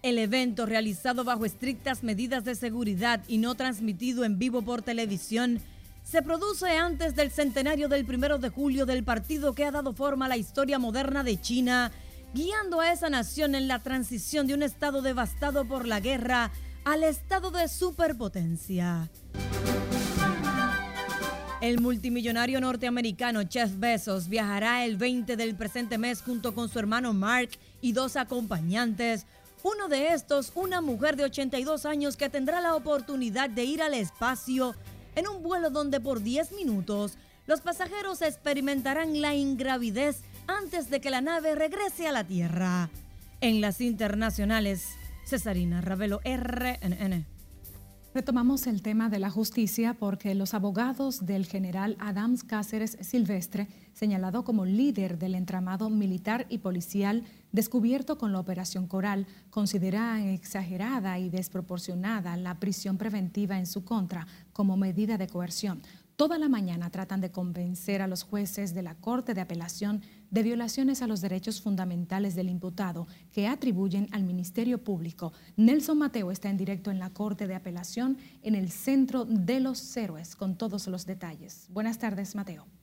El 0.03 0.19
evento, 0.19 0.65
realizado 0.65 1.25
bajo 1.25 1.45
estrictas 1.45 2.03
medidas 2.03 2.45
de 2.45 2.55
seguridad 2.55 3.23
y 3.29 3.39
no 3.39 3.55
transmitido 3.55 4.25
en 4.25 4.39
vivo 4.39 4.63
por 4.63 4.81
televisión, 4.81 5.61
se 6.03 6.23
produce 6.23 6.79
antes 6.79 7.15
del 7.15 7.31
centenario 7.31 7.89
del 7.89 8.07
primero 8.07 8.39
de 8.39 8.49
julio 8.49 8.87
del 8.87 9.05
partido 9.05 9.55
que 9.55 9.67
ha 9.67 9.71
dado 9.71 9.93
forma 9.93 10.25
a 10.25 10.31
la 10.31 10.39
historia 10.39 10.79
moderna 10.79 11.23
de 11.23 11.39
China, 11.39 11.93
guiando 12.33 12.81
a 12.81 12.91
esa 12.91 13.11
nación 13.11 13.55
en 13.55 13.69
la 13.69 13.81
transición 13.81 14.47
de 14.47 14.55
un 14.55 14.63
estado 14.63 15.03
devastado 15.03 15.67
por 15.67 15.87
la 15.87 16.01
guerra 16.01 16.51
al 16.85 17.05
estado 17.05 17.51
de 17.51 17.69
superpotencia. 17.69 19.11
El 21.61 21.79
multimillonario 21.79 22.59
norteamericano 22.59 23.43
Jeff 23.47 23.73
Bezos 23.77 24.31
viajará 24.31 24.87
el 24.87 24.97
20 24.97 25.37
del 25.37 25.55
presente 25.55 25.99
mes 25.99 26.23
junto 26.23 26.55
con 26.55 26.71
su 26.71 26.79
hermano 26.79 27.13
Mark 27.13 27.51
y 27.83 27.93
dos 27.93 28.17
acompañantes. 28.17 29.27
Uno 29.63 29.89
de 29.89 30.15
estos, 30.15 30.53
una 30.55 30.81
mujer 30.81 31.17
de 31.17 31.25
82 31.25 31.85
años 31.85 32.17
que 32.17 32.31
tendrá 32.31 32.63
la 32.63 32.75
oportunidad 32.75 33.51
de 33.51 33.65
ir 33.65 33.83
al 33.83 33.93
espacio 33.93 34.75
en 35.17 35.29
un 35.29 35.43
vuelo 35.43 35.69
donde 35.69 36.01
por 36.01 36.23
10 36.23 36.53
minutos 36.53 37.19
los 37.47 37.61
pasajeros 37.61 38.23
experimentarán 38.23 39.21
la 39.21 39.35
ingravidez 39.35 40.23
antes 40.47 40.89
de 40.89 41.03
que 41.03 41.11
la 41.11 41.21
nave 41.21 41.55
regrese 41.55 42.09
a 42.09 42.13
la 42.13 42.25
Tierra. 42.25 42.89
En 43.43 43.61
las 43.61 43.83
internacionales, 43.83 44.87
Cesarina 45.27 45.83
Ravelo, 45.83 46.21
RNN. 46.25 47.40
Retomamos 48.13 48.67
el 48.67 48.83
tema 48.83 49.09
de 49.09 49.21
la 49.21 49.31
justicia 49.31 49.95
porque 49.95 50.35
los 50.35 50.53
abogados 50.53 51.27
del 51.27 51.47
general 51.47 51.97
Adams 52.01 52.43
Cáceres 52.43 52.99
Silvestre, 53.03 53.69
señalado 53.93 54.43
como 54.43 54.65
líder 54.65 55.17
del 55.17 55.37
entramado 55.37 55.89
militar 55.91 56.45
y 56.49 56.59
policial 56.59 57.23
descubierto 57.53 58.19
con 58.19 58.33
la 58.33 58.41
Operación 58.41 58.89
Coral, 58.89 59.29
consideran 59.51 60.23
exagerada 60.23 61.21
y 61.21 61.31
desproporcionada 61.31 62.37
la 62.37 62.59
prisión 62.59 62.99
preventiva 62.99 63.61
en 63.61 63.67
su 63.67 63.85
contra 63.85 64.27
como 64.53 64.77
medida 64.77 65.17
de 65.17 65.29
coerción. 65.29 65.81
Toda 66.17 66.37
la 66.37 66.49
mañana 66.49 66.91
tratan 66.91 67.21
de 67.21 67.31
convencer 67.31 68.03
a 68.03 68.09
los 68.09 68.25
jueces 68.25 68.75
de 68.75 68.83
la 68.83 68.97
Corte 68.97 69.35
de 69.35 69.41
Apelación 69.41 70.03
de 70.31 70.43
violaciones 70.43 71.03
a 71.03 71.07
los 71.07 71.21
derechos 71.21 71.61
fundamentales 71.61 72.35
del 72.35 72.49
imputado 72.49 73.07
que 73.33 73.49
atribuyen 73.49 74.09
al 74.13 74.25
Ministerio 74.25 74.83
Público. 74.83 75.33
Nelson 75.57 75.99
Mateo 75.99 76.31
está 76.31 76.49
en 76.51 76.57
directo 76.57 76.91
en 76.91 76.99
la 76.99 77.11
Corte 77.11 77.47
de 77.47 77.55
Apelación 77.55 78.19
en 78.43 78.55
el 78.55 78.71
Centro 78.71 79.25
de 79.25 79.61
los 79.61 79.97
Héroes 79.97 80.37
con 80.37 80.57
todos 80.57 80.87
los 80.87 81.07
detalles. 81.07 81.67
Buenas 81.71 81.99
tardes, 81.99 82.35
Mateo. 82.35 82.80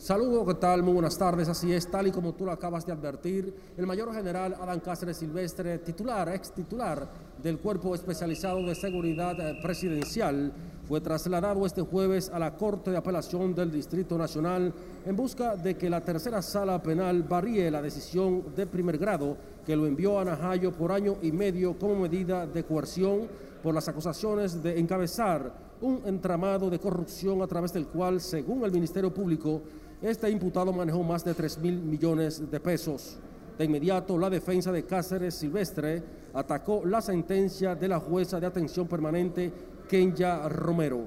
Saludos, 0.00 0.46
¿qué 0.48 0.54
tal? 0.54 0.82
Muy 0.82 0.94
buenas 0.94 1.18
tardes. 1.18 1.46
Así 1.50 1.74
es, 1.74 1.86
tal 1.90 2.06
y 2.06 2.10
como 2.10 2.32
tú 2.32 2.46
lo 2.46 2.52
acabas 2.52 2.86
de 2.86 2.92
advertir, 2.92 3.54
el 3.76 3.86
mayor 3.86 4.14
general 4.14 4.56
Adán 4.58 4.80
Cáceres 4.80 5.18
Silvestre, 5.18 5.76
titular, 5.76 6.26
ex 6.30 6.52
titular 6.52 7.06
del 7.42 7.58
Cuerpo 7.58 7.94
Especializado 7.94 8.62
de 8.62 8.74
Seguridad 8.74 9.38
eh, 9.38 9.60
Presidencial, 9.62 10.54
fue 10.88 11.02
trasladado 11.02 11.66
este 11.66 11.82
jueves 11.82 12.30
a 12.30 12.38
la 12.38 12.56
Corte 12.56 12.90
de 12.90 12.96
Apelación 12.96 13.54
del 13.54 13.70
Distrito 13.70 14.16
Nacional 14.16 14.72
en 15.04 15.14
busca 15.14 15.54
de 15.54 15.76
que 15.76 15.90
la 15.90 16.00
tercera 16.00 16.40
sala 16.40 16.82
penal 16.82 17.22
varíe 17.24 17.70
la 17.70 17.82
decisión 17.82 18.54
de 18.56 18.66
primer 18.66 18.96
grado 18.96 19.36
que 19.66 19.76
lo 19.76 19.86
envió 19.86 20.18
a 20.18 20.24
Najayo 20.24 20.72
por 20.72 20.92
año 20.92 21.16
y 21.20 21.30
medio 21.30 21.78
como 21.78 21.96
medida 21.96 22.46
de 22.46 22.64
coerción 22.64 23.28
por 23.62 23.74
las 23.74 23.86
acusaciones 23.86 24.62
de 24.62 24.80
encabezar 24.80 25.52
un 25.82 26.02
entramado 26.06 26.68
de 26.70 26.78
corrupción 26.78 27.42
a 27.42 27.46
través 27.46 27.72
del 27.72 27.86
cual, 27.86 28.20
según 28.20 28.64
el 28.64 28.72
Ministerio 28.72 29.12
Público, 29.12 29.62
este 30.02 30.30
imputado 30.30 30.72
manejó 30.72 31.02
más 31.02 31.24
de 31.24 31.34
3 31.34 31.58
mil 31.58 31.78
millones 31.78 32.50
de 32.50 32.60
pesos. 32.60 33.16
De 33.58 33.66
inmediato, 33.66 34.18
la 34.18 34.30
defensa 34.30 34.72
de 34.72 34.84
Cáceres 34.84 35.34
Silvestre 35.34 36.02
atacó 36.32 36.82
la 36.86 37.02
sentencia 37.02 37.74
de 37.74 37.88
la 37.88 38.00
jueza 38.00 38.40
de 38.40 38.46
atención 38.46 38.86
permanente, 38.86 39.52
Kenya 39.88 40.48
Romero. 40.48 41.04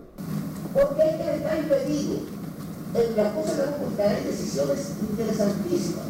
Porque 0.74 1.02
que 1.02 1.36
está 1.36 1.58
impedido. 1.58 2.20
En 2.94 3.18
la 3.18 3.34
cosa 3.34 3.54
de 3.54 3.98
la 3.98 4.06
hay 4.06 4.24
decisiones 4.26 4.98
interesantísimas, 5.02 6.06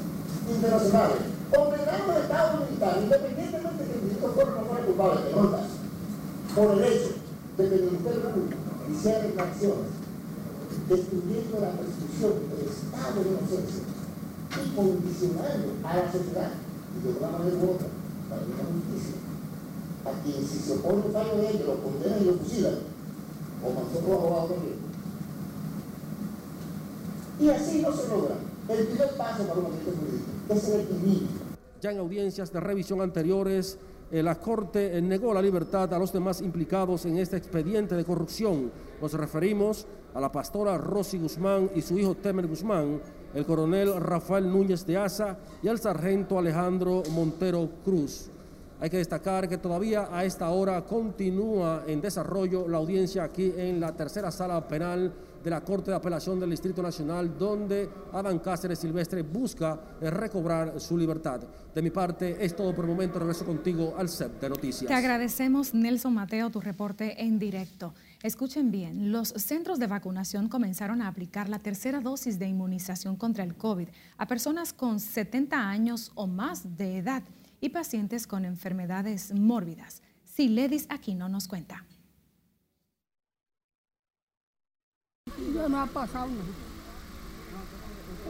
internacionales. 0.53 1.17
Condenando 1.55 2.11
al 2.11 2.21
Estado 2.23 2.65
militar, 2.65 2.97
independientemente 3.01 3.83
de 3.83 3.89
que 3.89 3.95
el 3.95 4.01
ministro 4.03 4.29
fuera 4.33 4.51
no 4.51 4.65
fuera 4.65 4.85
culpable, 4.85 5.21
que 5.29 5.35
no 5.35 5.83
por 6.53 6.71
el 6.73 6.83
hecho 6.83 7.09
de 7.57 7.69
que 7.69 7.75
el 7.75 7.83
Ministerio 7.83 8.21
Público 8.31 8.57
hiciera 8.91 9.25
infracciones 9.25 10.02
destruyendo 10.89 11.59
la 11.59 11.71
presunción 11.71 12.33
del 12.49 12.67
estado 12.67 13.23
de 13.23 13.29
inocencia 13.29 13.83
y 14.53 14.75
condicionando 14.75 15.67
a 15.83 15.97
la 15.97 16.11
sociedad, 16.11 16.51
y 16.93 17.03
de 17.03 17.09
una 17.17 17.29
manera 17.31 17.57
u 17.57 17.71
otra, 17.71 17.87
para 18.29 18.41
la 18.41 18.65
justicia, 18.69 19.17
a 20.05 20.11
quien 20.21 20.47
si 20.47 20.59
se 20.59 20.73
opone 20.73 21.05
un 21.05 21.13
fallo 21.13 21.35
de 21.37 21.49
ellos, 21.49 21.67
lo 21.67 21.81
condenan 21.81 22.21
y 22.21 22.25
lo 22.25 22.33
fusilan, 22.33 22.75
como 23.61 23.81
nosotros 23.81 24.11
abogados 24.11 24.49
también. 24.51 24.77
Y 27.39 27.49
así 27.49 27.81
no 27.81 27.91
se 27.91 28.07
logra 28.07 28.35
el 28.69 28.87
primer 28.87 29.17
paso 29.17 29.43
para 29.43 29.59
un 29.59 29.65
ambiente 29.65 29.91
jurídico, 29.91 30.29
que 30.47 30.53
es 30.53 30.69
el 30.69 30.81
equilibrio. 30.81 31.27
Ya 31.81 31.91
en 31.91 31.97
audiencias 31.99 32.53
de 32.53 32.59
revisión 32.59 33.01
anteriores, 33.01 33.77
la 34.21 34.35
Corte 34.35 34.95
eh, 34.97 35.01
negó 35.01 35.33
la 35.33 35.41
libertad 35.41 35.91
a 35.91 35.97
los 35.97 36.13
demás 36.13 36.41
implicados 36.41 37.05
en 37.05 37.17
este 37.17 37.37
expediente 37.37 37.95
de 37.95 38.05
corrupción. 38.05 38.71
Nos 39.01 39.13
referimos 39.13 39.87
a 40.13 40.21
la 40.21 40.31
pastora 40.31 40.77
Rosy 40.77 41.17
Guzmán 41.17 41.71
y 41.73 41.81
su 41.81 41.97
hijo 41.97 42.13
Temer 42.15 42.45
Guzmán, 42.45 43.01
el 43.33 43.45
coronel 43.45 43.99
Rafael 43.99 44.47
Núñez 44.51 44.85
de 44.85 44.97
Asa 44.97 45.37
y 45.63 45.67
el 45.67 45.79
sargento 45.79 46.37
Alejandro 46.37 47.01
Montero 47.11 47.67
Cruz. 47.83 48.29
Hay 48.79 48.89
que 48.89 48.97
destacar 48.97 49.47
que 49.47 49.57
todavía 49.57 50.09
a 50.11 50.25
esta 50.25 50.49
hora 50.49 50.83
continúa 50.83 51.83
en 51.87 52.01
desarrollo 52.01 52.67
la 52.67 52.77
audiencia 52.77 53.23
aquí 53.23 53.53
en 53.55 53.79
la 53.79 53.93
tercera 53.93 54.29
sala 54.29 54.67
penal 54.67 55.11
de 55.43 55.49
la 55.49 55.61
Corte 55.61 55.91
de 55.91 55.97
Apelación 55.97 56.39
del 56.39 56.49
Distrito 56.49 56.81
Nacional, 56.81 57.37
donde 57.37 57.89
Adán 58.13 58.39
Cáceres 58.39 58.79
Silvestre 58.79 59.21
busca 59.21 59.97
eh, 59.99 60.09
recobrar 60.09 60.79
su 60.79 60.97
libertad. 60.97 61.41
De 61.73 61.81
mi 61.81 61.89
parte, 61.89 62.43
es 62.43 62.55
todo 62.55 62.73
por 62.73 62.85
el 62.85 62.91
momento. 62.91 63.19
Regreso 63.19 63.45
contigo 63.45 63.95
al 63.97 64.07
set 64.07 64.39
de 64.39 64.49
noticias. 64.49 64.87
Te 64.87 64.93
agradecemos, 64.93 65.73
Nelson 65.73 66.13
Mateo, 66.13 66.49
tu 66.49 66.61
reporte 66.61 67.21
en 67.23 67.39
directo. 67.39 67.93
Escuchen 68.21 68.71
bien, 68.71 69.11
los 69.11 69.29
centros 69.29 69.79
de 69.79 69.87
vacunación 69.87 70.47
comenzaron 70.47 71.01
a 71.01 71.09
aplicar 71.09 71.49
la 71.49 71.59
tercera 71.59 71.99
dosis 71.99 72.39
de 72.39 72.47
inmunización 72.47 73.17
contra 73.17 73.43
el 73.43 73.55
COVID 73.55 73.89
a 74.17 74.27
personas 74.27 74.71
con 74.71 74.99
70 74.99 75.57
años 75.57 76.11
o 76.15 76.25
más 76.25 76.77
de 76.77 76.99
edad 76.99 77.23
y 77.59 77.69
pacientes 77.69 78.27
con 78.27 78.45
enfermedades 78.45 79.33
mórbidas. 79.33 80.01
Si 80.23 80.47
Ledis 80.47 80.87
no 81.15 81.29
nos 81.29 81.47
cuenta. 81.47 81.85
Ya 85.53 85.69
no 85.69 85.81
ha 85.81 85.85
pasado 85.85 86.27
nada. 86.27 86.43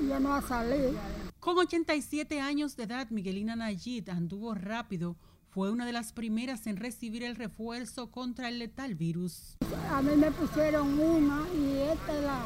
Ya 0.07 0.19
no 0.19 0.33
ha 0.33 0.41
salido. 0.41 0.93
Con 1.39 1.57
87 1.57 2.41
años 2.41 2.75
de 2.75 2.83
edad, 2.83 3.09
Miguelina 3.09 3.55
Nayid 3.55 4.09
anduvo 4.09 4.53
rápido. 4.53 5.15
Fue 5.49 5.71
una 5.71 5.85
de 5.85 5.93
las 5.93 6.11
primeras 6.11 6.67
en 6.67 6.77
recibir 6.77 7.23
el 7.23 7.35
refuerzo 7.35 8.11
contra 8.11 8.49
el 8.49 8.59
letal 8.59 8.95
virus. 8.95 9.55
A 9.91 10.01
mí 10.01 10.15
me 10.15 10.31
pusieron 10.31 10.99
una 10.99 11.45
y 11.55 11.77
esta 11.91 12.17
es 12.17 12.23
la 12.23 12.45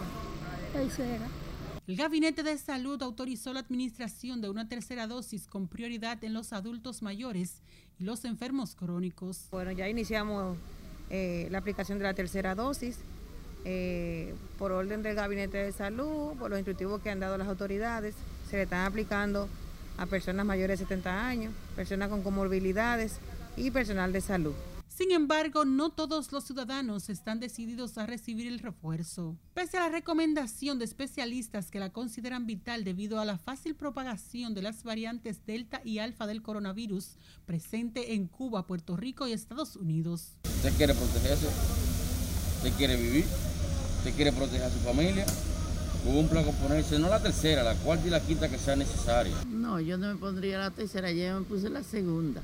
tercera. 0.73 1.27
El 1.87 1.95
Gabinete 1.95 2.43
de 2.43 2.57
Salud 2.57 3.01
autorizó 3.01 3.53
la 3.53 3.61
administración 3.61 4.41
de 4.41 4.49
una 4.49 4.67
tercera 4.67 5.07
dosis 5.07 5.47
con 5.47 5.67
prioridad 5.67 6.21
en 6.23 6.33
los 6.33 6.51
adultos 6.51 7.01
mayores 7.01 7.61
y 7.97 8.03
los 8.03 8.25
enfermos 8.25 8.75
crónicos. 8.75 9.47
Bueno, 9.51 9.71
ya 9.71 9.87
iniciamos 9.87 10.57
eh, 11.09 11.47
la 11.49 11.59
aplicación 11.59 11.97
de 11.97 12.03
la 12.03 12.13
tercera 12.13 12.55
dosis 12.55 12.99
eh, 13.69 14.33
por 14.57 14.71
orden 14.71 15.03
del 15.03 15.13
Gabinete 15.13 15.57
de 15.57 15.73
Salud, 15.73 16.37
por 16.39 16.49
los 16.49 16.57
instructivos 16.57 17.01
que 17.01 17.09
han 17.09 17.19
dado 17.19 17.37
las 17.37 17.49
autoridades. 17.49 18.15
Se 18.49 18.55
le 18.55 18.63
están 18.63 18.85
aplicando 18.85 19.49
a 19.97 20.05
personas 20.05 20.45
mayores 20.45 20.79
de 20.79 20.85
70 20.85 21.27
años, 21.27 21.53
personas 21.75 22.07
con 22.07 22.23
comorbilidades 22.23 23.17
y 23.57 23.69
personal 23.71 24.13
de 24.13 24.21
salud. 24.21 24.53
Sin 24.87 25.11
embargo, 25.11 25.65
no 25.65 25.89
todos 25.89 26.31
los 26.31 26.45
ciudadanos 26.45 27.09
están 27.09 27.41
decididos 27.41 27.97
a 27.97 28.05
recibir 28.05 28.47
el 28.47 28.59
refuerzo. 28.59 29.35
Pese 29.53 29.77
a 29.77 29.81
la 29.81 29.89
recomendación 29.89 30.79
de 30.79 30.85
especialistas 30.85 31.69
que 31.69 31.79
la 31.79 31.91
consideran 31.91 32.47
vital 32.47 32.85
debido 32.85 33.19
a 33.19 33.25
la 33.25 33.37
fácil 33.37 33.75
propagación 33.75 34.53
de 34.53 34.61
las 34.61 34.83
variantes 34.83 35.45
Delta 35.45 35.81
y 35.83 35.99
Alfa 35.99 36.25
del 36.25 36.41
coronavirus 36.41 37.17
presente 37.45 38.13
en 38.13 38.27
Cuba, 38.27 38.65
Puerto 38.65 38.95
Rico 38.95 39.27
y 39.27 39.33
Estados 39.33 39.75
Unidos. 39.75 40.37
¿Usted 40.45 40.73
quiere 40.77 40.93
protegerse? 40.93 41.47
¿Usted 42.57 42.71
quiere 42.77 42.95
vivir? 42.95 43.25
¿Usted 44.07 44.15
quiere 44.15 44.31
proteger 44.31 44.63
a 44.63 44.69
su 44.69 44.79
familia? 44.79 45.25
Cumpla 46.05 46.41
con 46.41 46.55
ponerse 46.55 46.97
no 46.97 47.09
la 47.09 47.21
tercera, 47.21 47.61
la 47.61 47.75
cuarta 47.75 48.07
y 48.07 48.09
la 48.09 48.21
quinta 48.21 48.47
que 48.47 48.57
sea 48.57 48.77
necesaria. 48.77 49.35
No, 49.49 49.81
yo 49.81 49.97
no 49.97 50.07
me 50.07 50.15
pondría 50.15 50.57
la 50.59 50.71
tercera, 50.71 51.11
ya 51.11 51.37
me 51.37 51.43
puse 51.43 51.69
la 51.69 51.83
segunda. 51.83 52.41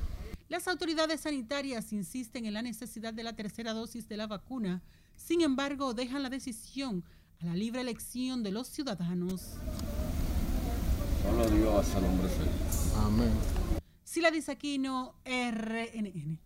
Las 0.50 0.68
autoridades 0.68 1.22
sanitarias 1.22 1.90
insisten 1.94 2.44
en 2.44 2.52
la 2.52 2.60
necesidad 2.60 3.14
de 3.14 3.22
la 3.22 3.32
tercera 3.32 3.72
dosis 3.72 4.06
de 4.10 4.18
la 4.18 4.26
vacuna, 4.26 4.82
sin 5.16 5.40
embargo 5.40 5.94
dejan 5.94 6.22
la 6.22 6.28
decisión 6.28 7.02
a 7.40 7.46
la 7.46 7.54
libre 7.54 7.80
elección 7.80 8.42
de 8.42 8.50
los 8.50 8.68
ciudadanos. 8.68 9.40
Solo 11.22 11.48
Dios 11.48 11.74
hace 11.80 11.96
al 11.96 12.04
hombre 12.04 12.28
feliz. 12.28 12.92
Amén. 12.98 13.32
Sila 14.04 14.30
Aquino, 14.48 15.14
RNN. 15.24 16.43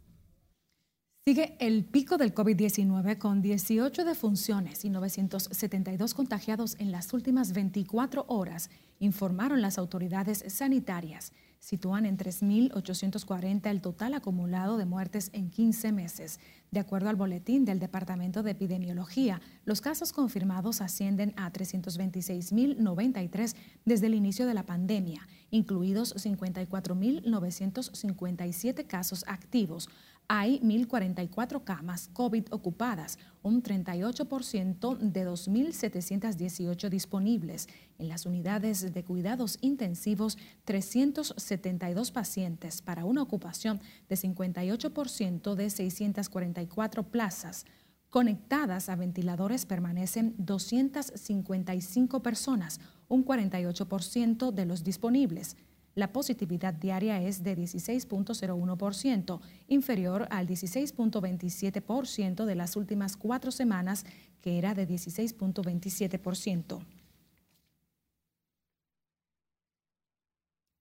Sigue 1.29 1.57
el 1.59 1.85
pico 1.85 2.17
del 2.17 2.35
COVID-19 2.35 3.19
con 3.19 3.43
18 3.43 4.07
defunciones 4.07 4.87
y 4.87 4.89
972 4.89 6.15
contagiados 6.15 6.75
en 6.79 6.91
las 6.91 7.13
últimas 7.13 7.53
24 7.53 8.25
horas, 8.29 8.71
informaron 8.99 9.61
las 9.61 9.77
autoridades 9.77 10.43
sanitarias 10.49 11.35
sitúan 11.61 12.07
en 12.07 12.17
3.840 12.17 13.71
el 13.71 13.83
total 13.83 14.15
acumulado 14.15 14.79
de 14.79 14.87
muertes 14.87 15.31
en 15.33 15.51
15 15.51 15.91
meses. 15.93 16.41
De 16.71 16.81
acuerdo 16.81 17.09
al 17.09 17.17
boletín 17.17 17.65
del 17.65 17.81
Departamento 17.81 18.43
de 18.43 18.51
Epidemiología, 18.53 19.41
los 19.65 19.81
casos 19.81 20.13
confirmados 20.13 20.83
ascienden 20.83 21.33
a 21.37 21.51
326.093 21.53 23.57
desde 23.85 24.07
el 24.07 24.15
inicio 24.15 24.47
de 24.47 24.55
la 24.55 24.67
pandemia, 24.67 25.27
incluidos 25.51 26.15
54.957 26.17 28.87
casos 28.87 29.25
activos. 29.27 29.89
Hay 30.31 30.61
1.044 30.61 31.65
camas 31.65 32.11
COVID 32.13 32.49
ocupadas, 32.51 33.19
un 33.43 33.63
38% 33.63 34.99
de 34.99 35.27
2.718 35.27 36.91
disponibles. 36.91 37.67
En 37.99 38.09
las 38.09 38.27
unidades 38.27 38.93
de 38.93 39.05
cuidados 39.05 39.57
intensivos, 39.63 40.37
372 40.67 42.11
pacientes 42.11 42.83
para 42.83 43.07
una 43.07 43.23
ocupación 43.23 43.81
de 44.11 44.17
58% 44.17 45.55
de 45.55 45.71
644 45.71 47.05
plazas. 47.05 47.65
Conectadas 48.11 48.91
a 48.91 48.97
ventiladores 48.97 49.65
permanecen 49.65 50.35
255 50.37 52.23
personas, 52.23 52.81
un 53.09 53.25
48% 53.25 54.53
de 54.53 54.67
los 54.67 54.85
disponibles. 54.85 55.57
La 55.99 56.13
positividad 56.13 56.75
diaria 56.75 57.21
es 57.21 57.43
de 57.43 57.57
16.01%, 57.57 59.41
inferior 59.67 60.29
al 60.31 60.47
16.27% 60.47 62.45
de 62.45 62.55
las 62.55 62.77
últimas 62.77 63.17
cuatro 63.17 63.51
semanas, 63.51 64.07
que 64.41 64.59
era 64.59 64.75
de 64.75 64.87
16.27%. 64.87 66.79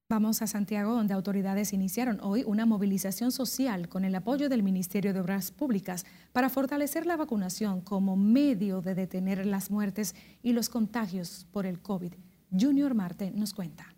Vamos 0.08 0.44
a 0.44 0.48
Santiago, 0.48 0.94
donde 0.94 1.16
autoridades 1.16 1.74
iniciaron 1.74 2.20
hoy 2.22 2.44
una 2.46 2.68
movilización 2.68 3.32
social 3.32 3.90
con 3.90 4.06
el 4.06 4.14
apoyo 4.14 4.50
del 4.50 4.62
Ministerio 4.62 5.16
de 5.16 5.22
Obras 5.22 5.50
Públicas 5.50 6.06
para 6.32 6.50
fortalecer 6.50 7.08
la 7.08 7.18
vacunación 7.18 7.82
como 7.82 8.16
medio 8.18 8.82
de 8.82 8.94
detener 8.94 9.48
las 9.48 9.72
muertes 9.72 10.14
y 10.44 10.54
los 10.54 10.70
contagios 10.70 11.48
por 11.52 11.66
el 11.66 11.82
COVID. 11.82 12.14
Junior 12.52 12.94
Marte 12.94 13.32
nos 13.32 13.56
cuenta. 13.56 13.97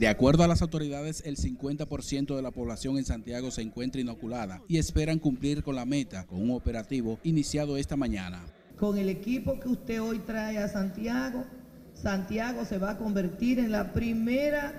De 0.00 0.08
acuerdo 0.08 0.42
a 0.42 0.48
las 0.48 0.62
autoridades, 0.62 1.22
el 1.26 1.36
50% 1.36 2.34
de 2.34 2.40
la 2.40 2.52
población 2.52 2.96
en 2.96 3.04
Santiago 3.04 3.50
se 3.50 3.60
encuentra 3.60 4.00
inoculada 4.00 4.62
y 4.66 4.78
esperan 4.78 5.18
cumplir 5.18 5.62
con 5.62 5.76
la 5.76 5.84
meta 5.84 6.26
con 6.26 6.40
un 6.40 6.52
operativo 6.52 7.18
iniciado 7.22 7.76
esta 7.76 7.98
mañana. 7.98 8.46
Con 8.78 8.96
el 8.96 9.10
equipo 9.10 9.60
que 9.60 9.68
usted 9.68 10.00
hoy 10.00 10.20
trae 10.20 10.56
a 10.56 10.68
Santiago, 10.68 11.44
Santiago 11.92 12.64
se 12.64 12.78
va 12.78 12.92
a 12.92 12.96
convertir 12.96 13.58
en 13.58 13.72
la 13.72 13.92
primera 13.92 14.72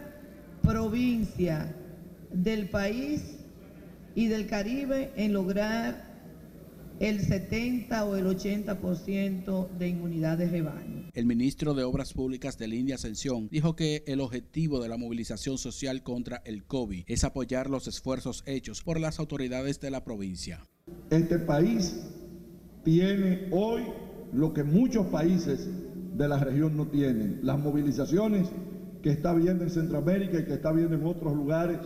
provincia 0.63 1.71
del 2.33 2.67
país 2.69 3.21
y 4.15 4.25
del 4.25 4.47
Caribe 4.47 5.11
en 5.17 5.33
lograr 5.33 6.03
el 6.99 7.21
70 7.21 8.05
o 8.05 8.15
el 8.15 8.25
80% 8.25 9.69
de 9.69 9.87
inmunidad 9.87 10.39
de 10.39 10.49
rebaño. 10.49 11.00
El 11.13 11.25
ministro 11.25 11.73
de 11.73 11.83
Obras 11.83 12.13
Públicas 12.13 12.57
de 12.57 12.67
India 12.67 12.95
Ascensión 12.95 13.49
dijo 13.49 13.75
que 13.75 14.03
el 14.07 14.21
objetivo 14.21 14.81
de 14.81 14.89
la 14.89 14.97
movilización 14.97 15.57
social 15.57 16.03
contra 16.03 16.41
el 16.45 16.63
COVID 16.63 17.03
es 17.07 17.23
apoyar 17.23 17.69
los 17.69 17.87
esfuerzos 17.87 18.43
hechos 18.45 18.81
por 18.81 18.99
las 18.99 19.19
autoridades 19.19 19.79
de 19.79 19.91
la 19.91 20.03
provincia. 20.03 20.61
Este 21.09 21.37
país 21.39 22.01
tiene 22.83 23.47
hoy 23.51 23.83
lo 24.33 24.53
que 24.53 24.63
muchos 24.63 25.07
países 25.07 25.67
de 26.17 26.27
la 26.27 26.39
región 26.39 26.77
no 26.77 26.87
tienen, 26.87 27.39
las 27.43 27.59
movilizaciones 27.59 28.47
que 29.01 29.09
está 29.09 29.33
viendo 29.33 29.63
en 29.63 29.69
Centroamérica 29.69 30.39
y 30.39 30.45
que 30.45 30.53
está 30.53 30.71
viendo 30.71 30.95
en 30.95 31.05
otros 31.05 31.35
lugares, 31.35 31.79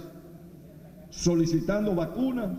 solicitando 1.09 1.95
vacunas 1.95 2.57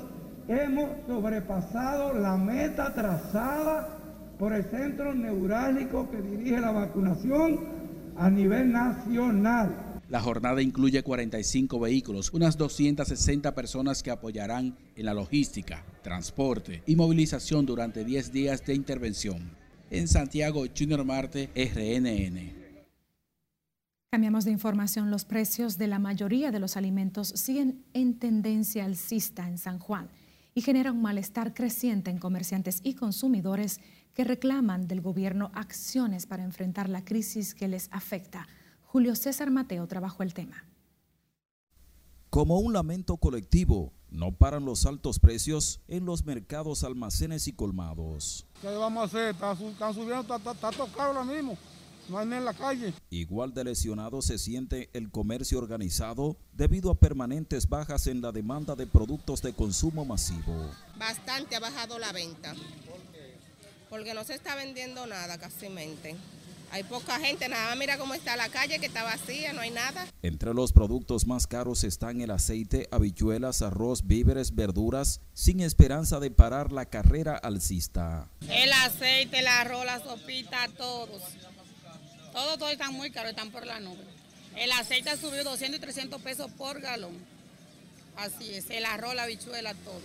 hemos 0.47 0.89
sobrepasado 1.07 2.13
la 2.13 2.37
meta 2.37 2.93
trazada 2.93 3.99
por 4.37 4.53
el 4.53 4.63
centro 4.65 5.13
neurálgico 5.13 6.09
que 6.09 6.21
dirige 6.21 6.59
la 6.59 6.71
vacunación 6.71 7.59
a 8.17 8.29
nivel 8.29 8.71
nacional. 8.71 10.01
La 10.09 10.19
jornada 10.19 10.61
incluye 10.61 11.01
45 11.01 11.79
vehículos, 11.79 12.31
unas 12.33 12.57
260 12.57 13.55
personas 13.55 14.03
que 14.03 14.11
apoyarán 14.11 14.75
en 14.95 15.05
la 15.05 15.13
logística, 15.13 15.83
transporte 16.03 16.83
y 16.85 16.95
movilización 16.95 17.65
durante 17.65 18.03
10 18.03 18.31
días 18.31 18.65
de 18.65 18.75
intervención. 18.75 19.51
En 19.89 20.07
Santiago, 20.07 20.65
Junior 20.77 21.03
Marte, 21.05 21.49
RNN. 21.55 22.63
Cambiamos 24.11 24.45
de 24.45 24.51
información. 24.51 25.09
Los 25.09 25.25
precios 25.25 25.77
de 25.79 25.87
la 25.87 25.97
mayoría 25.97 26.51
de 26.51 26.59
los 26.59 26.77
alimentos 26.77 27.29
siguen 27.29 27.83
en 27.93 28.19
tendencia 28.19 28.85
alcista 28.85 29.47
en 29.47 29.57
San 29.57 29.79
Juan 29.79 30.09
y 30.55 30.61
genera 30.61 30.91
un 30.91 31.01
malestar 31.01 31.53
creciente 31.53 32.11
en 32.11 32.17
comerciantes 32.17 32.79
y 32.83 32.93
consumidores 32.95 33.79
que 34.13 34.23
reclaman 34.23 34.87
del 34.87 35.01
gobierno 35.01 35.51
acciones 35.53 36.25
para 36.25 36.43
enfrentar 36.43 36.89
la 36.89 37.03
crisis 37.03 37.55
que 37.55 37.67
les 37.67 37.89
afecta. 37.91 38.47
Julio 38.83 39.15
César 39.15 39.49
Mateo 39.49 39.87
trabajó 39.87 40.23
el 40.23 40.33
tema. 40.33 40.65
Como 42.29 42.59
un 42.59 42.73
lamento 42.73 43.17
colectivo, 43.17 43.93
no 44.09 44.31
paran 44.31 44.65
los 44.65 44.85
altos 44.85 45.19
precios 45.19 45.81
en 45.87 46.05
los 46.05 46.25
mercados, 46.25 46.83
almacenes 46.83 47.47
y 47.47 47.53
colmados. 47.53 48.45
¿Qué 48.61 48.67
vamos 48.67 49.01
a 49.01 49.05
hacer? 49.05 49.35
Están 49.35 49.93
subiendo, 49.93 50.21
está, 50.21 50.35
está, 50.35 50.51
está 50.51 50.71
tocado 50.71 51.19
ahora 51.19 51.23
mismo. 51.23 51.57
No 52.09 52.21
en 52.21 52.45
la 52.45 52.53
calle. 52.53 52.93
Igual 53.09 53.53
de 53.53 53.63
lesionado 53.63 54.21
se 54.21 54.37
siente 54.37 54.89
el 54.93 55.09
comercio 55.09 55.57
organizado 55.57 56.37
debido 56.51 56.91
a 56.91 56.95
permanentes 56.95 57.69
bajas 57.69 58.07
en 58.07 58.21
la 58.21 58.31
demanda 58.31 58.75
de 58.75 58.87
productos 58.87 59.41
de 59.41 59.53
consumo 59.53 60.03
masivo. 60.05 60.69
Bastante 60.97 61.55
ha 61.55 61.59
bajado 61.59 61.97
la 61.99 62.11
venta. 62.11 62.53
Porque 63.89 64.13
no 64.13 64.23
se 64.23 64.33
está 64.33 64.55
vendiendo 64.55 65.05
nada 65.07 65.37
casi 65.37 65.69
mente. 65.69 66.15
Hay 66.71 66.83
poca 66.83 67.19
gente, 67.19 67.47
nada 67.47 67.69
más 67.69 67.77
mira 67.77 67.99
cómo 67.99 68.15
está 68.15 68.35
la 68.35 68.49
calle, 68.49 68.79
que 68.79 68.87
está 68.87 69.03
vacía, 69.03 69.53
no 69.53 69.61
hay 69.61 69.69
nada. 69.69 70.07
Entre 70.23 70.55
los 70.55 70.73
productos 70.73 71.27
más 71.27 71.45
caros 71.45 71.83
están 71.83 72.19
el 72.21 72.31
aceite, 72.31 72.87
habichuelas, 72.89 73.61
arroz, 73.61 74.07
víveres, 74.07 74.55
verduras, 74.55 75.21
sin 75.33 75.59
esperanza 75.59 76.19
de 76.19 76.31
parar 76.31 76.71
la 76.71 76.85
carrera 76.85 77.37
alcista. 77.37 78.27
El 78.49 78.73
aceite, 78.73 79.37
el 79.37 79.47
arroz, 79.47 79.85
la 79.85 79.99
sopita, 79.99 80.67
todos. 80.75 81.21
Todos, 82.33 82.57
todos 82.57 82.71
están 82.71 82.93
muy 82.93 83.11
caros, 83.11 83.29
están 83.29 83.51
por 83.51 83.65
la 83.65 83.79
nube. 83.79 84.03
El 84.55 84.71
aceite 84.71 85.11
ha 85.11 85.17
subido 85.17 85.43
200 85.43 85.77
y 85.77 85.81
300 85.81 86.21
pesos 86.21 86.51
por 86.51 86.81
galón. 86.81 87.13
Así 88.17 88.55
es, 88.55 88.69
el 88.71 88.85
arroz, 88.85 89.13
la 89.13 89.23
habichuela, 89.23 89.75
todo. 89.75 90.01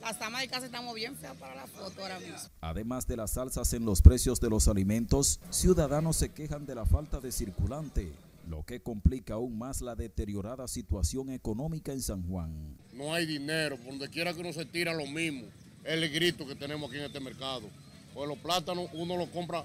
Las 0.00 0.20
amas 0.22 0.40
de 0.40 0.48
casa 0.48 0.66
estamos 0.66 0.94
bien 0.94 1.16
feas 1.16 1.36
para 1.36 1.54
la 1.54 1.66
foto 1.66 2.00
ahora 2.00 2.18
mismo. 2.18 2.38
Además 2.62 3.06
de 3.06 3.16
las 3.16 3.36
alzas 3.36 3.72
en 3.74 3.84
los 3.84 4.00
precios 4.00 4.40
de 4.40 4.48
los 4.48 4.68
alimentos, 4.68 5.38
ciudadanos 5.50 6.16
se 6.16 6.30
quejan 6.30 6.64
de 6.64 6.74
la 6.74 6.86
falta 6.86 7.20
de 7.20 7.30
circulante, 7.30 8.10
lo 8.48 8.64
que 8.64 8.80
complica 8.80 9.34
aún 9.34 9.58
más 9.58 9.82
la 9.82 9.94
deteriorada 9.94 10.66
situación 10.66 11.30
económica 11.30 11.92
en 11.92 12.00
San 12.00 12.22
Juan. 12.26 12.78
No 12.94 13.12
hay 13.12 13.26
dinero, 13.26 13.76
por 13.76 13.88
donde 13.88 14.08
quiera 14.08 14.32
que 14.32 14.40
uno 14.40 14.52
se 14.54 14.64
tira 14.64 14.94
lo 14.94 15.06
mismo. 15.06 15.46
Es 15.84 15.92
el 15.92 16.08
grito 16.10 16.46
que 16.46 16.54
tenemos 16.54 16.88
aquí 16.88 16.98
en 16.98 17.04
este 17.06 17.20
mercado. 17.20 17.68
Pues 18.14 18.28
los 18.28 18.38
plátanos 18.38 18.88
uno 18.94 19.16
los 19.16 19.28
compra 19.28 19.64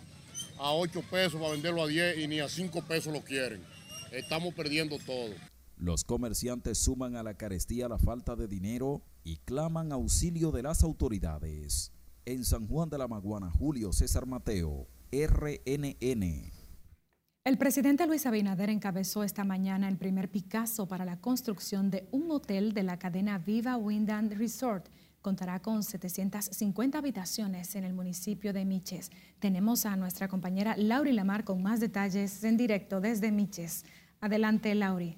a 0.58 0.74
8 0.74 1.04
pesos 1.10 1.40
para 1.40 1.52
venderlo 1.54 1.84
a 1.84 1.88
10 1.88 2.20
y 2.20 2.28
ni 2.28 2.40
a 2.40 2.48
5 2.48 2.82
pesos 2.84 3.14
lo 3.14 3.22
quieren. 3.22 3.62
Estamos 4.12 4.54
perdiendo 4.54 4.98
todo. 5.00 5.34
Los 5.78 6.04
comerciantes 6.04 6.78
suman 6.78 7.16
a 7.16 7.24
la 7.24 7.34
carestía 7.34 7.90
la 7.90 7.98
falta 7.98 8.36
de 8.36 8.48
dinero 8.48 9.02
y 9.24 9.38
claman 9.38 9.92
auxilio 9.92 10.52
de 10.52 10.64
las 10.64 10.84
autoridades. 10.84 11.92
En 12.26 12.46
San 12.46 12.68
Juan 12.68 12.90
de 12.90 12.98
la 12.98 13.08
Maguana, 13.08 13.52
Julio 13.52 13.92
César 13.92 14.26
Mateo, 14.26 14.88
RNN. 15.12 16.52
El 17.46 17.58
presidente 17.58 18.08
Luis 18.08 18.26
Abinader 18.26 18.70
encabezó 18.70 19.24
esta 19.24 19.44
mañana 19.44 19.90
el 19.90 19.98
primer 19.98 20.32
Picasso 20.32 20.88
para 20.88 21.04
la 21.04 21.20
construcción 21.20 21.92
de 21.92 22.08
un 22.12 22.32
hotel 22.32 22.74
de 22.74 22.84
la 22.84 22.98
cadena 22.98 23.38
Viva 23.38 23.76
Windham 23.76 24.30
Resort. 24.30 24.88
Contará 25.24 25.62
con 25.62 25.84
750 25.84 26.98
habitaciones 26.98 27.76
en 27.76 27.86
el 27.86 27.94
municipio 27.94 28.52
de 28.52 28.66
Miches. 28.66 29.10
Tenemos 29.40 29.86
a 29.86 29.96
nuestra 29.96 30.28
compañera 30.28 30.76
Lauri 30.78 31.14
Lamar 31.14 31.46
con 31.46 31.64
más 31.64 31.80
detalles 31.80 32.44
en 32.44 32.58
directo 32.58 33.00
desde 33.00 33.32
Miches. 33.32 33.86
Adelante, 34.20 34.76
Lauri. 34.76 35.18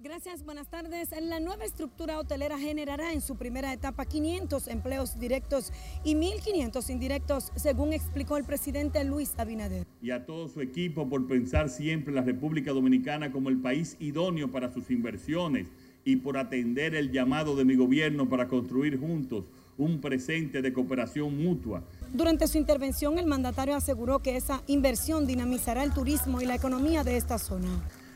Gracias, 0.00 0.44
buenas 0.44 0.68
tardes. 0.68 1.10
La 1.22 1.38
nueva 1.38 1.64
estructura 1.64 2.18
hotelera 2.18 2.58
generará 2.58 3.12
en 3.12 3.20
su 3.20 3.36
primera 3.36 3.72
etapa 3.72 4.04
500 4.04 4.66
empleos 4.66 5.20
directos 5.20 5.72
y 6.02 6.16
1.500 6.16 6.90
indirectos, 6.90 7.52
según 7.54 7.92
explicó 7.92 8.36
el 8.36 8.42
presidente 8.42 9.04
Luis 9.04 9.32
Abinader. 9.38 9.86
Y 10.00 10.10
a 10.10 10.26
todo 10.26 10.48
su 10.48 10.60
equipo 10.60 11.08
por 11.08 11.28
pensar 11.28 11.68
siempre 11.68 12.10
en 12.10 12.16
la 12.16 12.22
República 12.22 12.72
Dominicana 12.72 13.30
como 13.30 13.48
el 13.48 13.58
país 13.58 13.96
idóneo 14.00 14.50
para 14.50 14.72
sus 14.72 14.90
inversiones 14.90 15.68
y 16.04 16.16
por 16.16 16.36
atender 16.36 16.94
el 16.94 17.10
llamado 17.10 17.56
de 17.56 17.64
mi 17.64 17.76
gobierno 17.76 18.28
para 18.28 18.48
construir 18.48 18.98
juntos 18.98 19.44
un 19.78 20.00
presente 20.00 20.62
de 20.62 20.72
cooperación 20.72 21.42
mutua. 21.42 21.82
Durante 22.12 22.46
su 22.46 22.58
intervención, 22.58 23.18
el 23.18 23.26
mandatario 23.26 23.74
aseguró 23.74 24.20
que 24.20 24.36
esa 24.36 24.62
inversión 24.66 25.26
dinamizará 25.26 25.82
el 25.82 25.92
turismo 25.92 26.40
y 26.42 26.46
la 26.46 26.54
economía 26.54 27.04
de 27.04 27.16
esta 27.16 27.38
zona. 27.38 27.68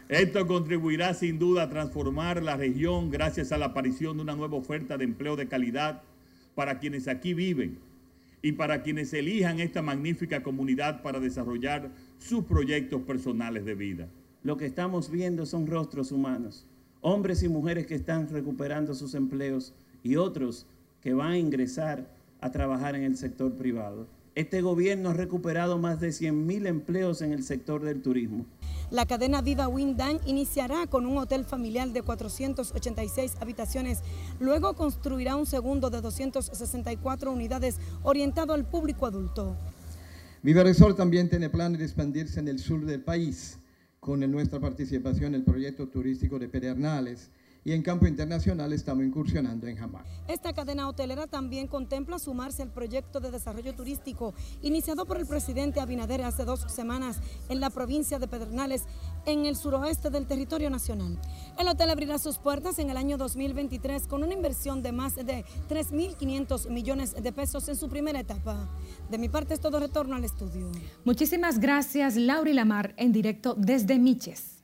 Esto 0.09 0.47
contribuirá 0.47 1.15
sin 1.15 1.39
duda 1.39 1.65
a 1.65 1.69
transformar 1.69 2.43
la 2.43 2.57
región 2.57 3.11
gracias 3.11 3.51
a 3.51 3.59
la 3.59 3.67
aparición 3.67 4.17
de 4.17 4.23
una 4.23 4.37
nueva 4.37 4.57
oferta 4.57 4.97
de 4.97 5.05
empleo 5.05 5.35
de 5.35 5.49
calidad 5.49 6.03
para 6.55 6.79
quienes 6.79 7.09
aquí 7.09 7.35
viven 7.35 7.79
y 8.41 8.53
para 8.53 8.83
quienes 8.83 9.13
elijan 9.13 9.59
esta 9.59 9.83
magnífica 9.83 10.45
comunidad 10.45 11.03
para 11.03 11.19
desarrollar 11.19 11.91
sus 12.19 12.45
proyectos 12.45 13.03
personales 13.03 13.65
de 13.65 13.75
vida. 13.75 14.09
Lo 14.45 14.57
que 14.57 14.67
estamos 14.67 15.11
viendo 15.11 15.45
son 15.45 15.67
rostros 15.67 16.13
humanos, 16.13 16.65
hombres 17.09 17.45
y 17.45 17.49
mujeres 17.49 17.87
que 17.87 17.95
están 17.95 18.29
recuperando 18.29 18.93
sus 18.93 19.15
empleos 19.15 19.73
y 20.03 20.17
otros 20.17 20.67
que 21.01 21.15
van 21.15 21.31
a 21.31 21.39
ingresar 21.39 22.05
a 22.41 22.51
trabajar 22.51 22.97
en 22.97 23.05
el 23.05 23.17
sector 23.17 23.53
privado. 23.53 24.09
Este 24.35 24.61
gobierno 24.61 25.11
ha 25.11 25.13
recuperado 25.13 25.79
más 25.79 26.01
de 26.01 26.09
100.000 26.09 26.67
empleos 26.67 27.23
en 27.23 27.33
el 27.33 27.45
sector 27.45 27.85
del 27.85 28.03
turismo. 28.03 28.45
La 28.91 29.07
cadena 29.07 29.41
Viva 29.41 29.69
Windham 29.69 30.19
iniciará 30.27 30.89
con 30.89 31.07
un 31.07 31.17
hotel 31.19 31.45
familiar 31.45 31.91
de 31.91 32.03
486 32.03 33.37
habitaciones. 33.41 34.01
Luego 34.41 34.75
construirá 34.75 35.37
un 35.37 35.47
segundo 35.47 35.91
de 35.91 36.01
264 36.01 37.31
unidades 37.31 37.77
orientado 38.03 38.53
al 38.53 38.65
público 38.65 39.07
adulto. 39.07 39.57
Viva 40.43 40.65
Resort 40.65 40.97
también 40.97 41.31
tiene 41.31 41.51
planes 41.51 41.79
de 41.79 41.85
expandirse 41.85 42.41
en 42.41 42.49
el 42.49 42.59
sur 42.59 42.85
del 42.85 43.01
país 43.01 43.61
con 44.07 44.21
nuestra 44.31 44.61
participación 44.61 45.35
en 45.35 45.41
el 45.41 45.43
proyecto 45.43 45.89
turístico 45.89 46.39
de 46.39 46.49
Pedernales 46.49 47.29
y 47.65 47.73
en 47.73 47.83
campo 47.83 48.07
internacional 48.07 48.73
estamos 48.73 49.05
incursionando 49.05 49.67
en 49.67 49.77
Jamaica. 49.77 50.09
Esta 50.29 50.53
cadena 50.53 50.89
hotelera 50.89 51.27
también 51.27 51.67
contempla 51.67 52.21
sumarse 52.21 52.63
al 52.63 52.71
proyecto 52.71 53.19
de 53.19 53.33
desarrollo 53.33 53.75
turístico 53.75 54.33
iniciado 54.63 55.07
por 55.07 55.17
el 55.17 55.27
presidente 55.27 55.81
Abinader 55.81 56.23
hace 56.23 56.45
dos 56.45 56.61
semanas 56.73 57.19
en 57.49 57.59
la 57.59 57.71
provincia 57.71 58.21
de 58.21 58.29
Pedernales, 58.29 58.85
en 59.27 59.45
el 59.45 59.57
suroeste 59.57 60.11
del 60.11 60.27
territorio 60.27 60.71
nacional. 60.71 61.19
El 61.59 61.69
hotel 61.69 61.91
abrirá 61.91 62.19
sus 62.19 62.39
puertas 62.39 62.79
en 62.79 62.91
el 62.91 62.97
año 62.97 63.19
2023 63.19 64.07
con 64.07 64.23
una 64.23 64.33
inversión 64.33 64.83
de 64.83 64.93
más 64.93 65.17
de 65.17 65.45
3.500 65.69 66.71
millones 66.71 67.15
de 67.15 67.33
pesos 67.33 67.69
en 67.69 67.77
su 67.77 67.89
primera 67.89 68.21
etapa. 68.21 68.69
De 69.11 69.19
mi 69.19 69.29
parte 69.29 69.55
es 69.55 69.61
todo 69.61 69.81
retorno 69.81 70.17
al 70.17 70.25
estudio. 70.25 70.71
Muchísimas 71.05 71.59
gracias, 71.59 72.17
Lauri 72.17 72.53
Lamar, 72.53 72.95
en 72.97 73.13
directo 73.13 73.55
desde 73.59 73.99
Miches. 73.99 74.56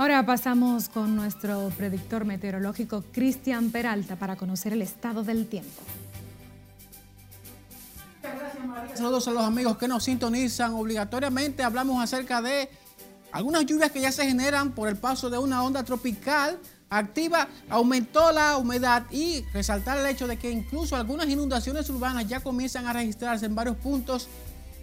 Ahora 0.00 0.24
pasamos 0.24 0.88
con 0.88 1.14
nuestro 1.14 1.70
predictor 1.76 2.24
meteorológico 2.24 3.04
Cristian 3.12 3.70
Peralta 3.70 4.16
para 4.16 4.34
conocer 4.34 4.72
el 4.72 4.80
estado 4.80 5.24
del 5.24 5.46
tiempo. 5.46 5.82
Saludos 8.94 9.28
a 9.28 9.32
los 9.32 9.42
amigos 9.42 9.76
que 9.76 9.86
nos 9.88 10.02
sintonizan. 10.04 10.72
Obligatoriamente 10.72 11.62
hablamos 11.62 12.02
acerca 12.02 12.40
de 12.40 12.70
algunas 13.30 13.66
lluvias 13.66 13.90
que 13.90 14.00
ya 14.00 14.10
se 14.10 14.24
generan 14.24 14.72
por 14.72 14.88
el 14.88 14.96
paso 14.96 15.28
de 15.28 15.36
una 15.36 15.62
onda 15.62 15.84
tropical 15.84 16.58
activa. 16.88 17.48
Aumentó 17.68 18.32
la 18.32 18.56
humedad 18.56 19.04
y 19.10 19.44
resaltar 19.52 19.98
el 19.98 20.06
hecho 20.06 20.26
de 20.26 20.38
que 20.38 20.50
incluso 20.50 20.96
algunas 20.96 21.28
inundaciones 21.28 21.90
urbanas 21.90 22.26
ya 22.26 22.40
comienzan 22.40 22.86
a 22.86 22.94
registrarse 22.94 23.44
en 23.44 23.54
varios 23.54 23.76
puntos 23.76 24.30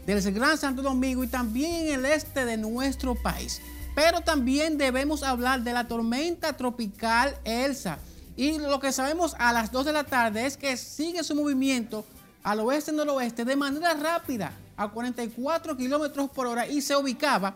del 0.05 0.21
Gran 0.31 0.59
Santo 0.59 0.83
Domingo 0.83 1.23
y 1.23 1.27
también 1.27 1.87
en 1.87 1.93
el 1.95 2.05
este 2.05 2.45
de 2.45 2.57
nuestro 2.57 3.15
país. 3.15 3.63
Pero 3.97 4.21
también 4.21 4.77
debemos 4.77 5.23
hablar 5.23 5.63
de 5.63 5.73
la 5.73 5.87
tormenta 5.87 6.53
tropical 6.53 7.35
Elsa. 7.43 7.97
Y 8.35 8.59
lo 8.59 8.79
que 8.79 8.91
sabemos 8.91 9.35
a 9.39 9.51
las 9.51 9.71
2 9.71 9.87
de 9.87 9.91
la 9.91 10.03
tarde 10.03 10.45
es 10.45 10.55
que 10.55 10.77
sigue 10.77 11.23
su 11.23 11.33
movimiento 11.33 12.05
al 12.43 12.59
oeste-noroeste 12.59 13.43
de 13.43 13.55
manera 13.55 13.95
rápida, 13.95 14.51
a 14.75 14.89
44 14.89 15.75
kilómetros 15.75 16.29
por 16.29 16.45
hora 16.45 16.67
y 16.67 16.83
se 16.83 16.95
ubicaba 16.95 17.55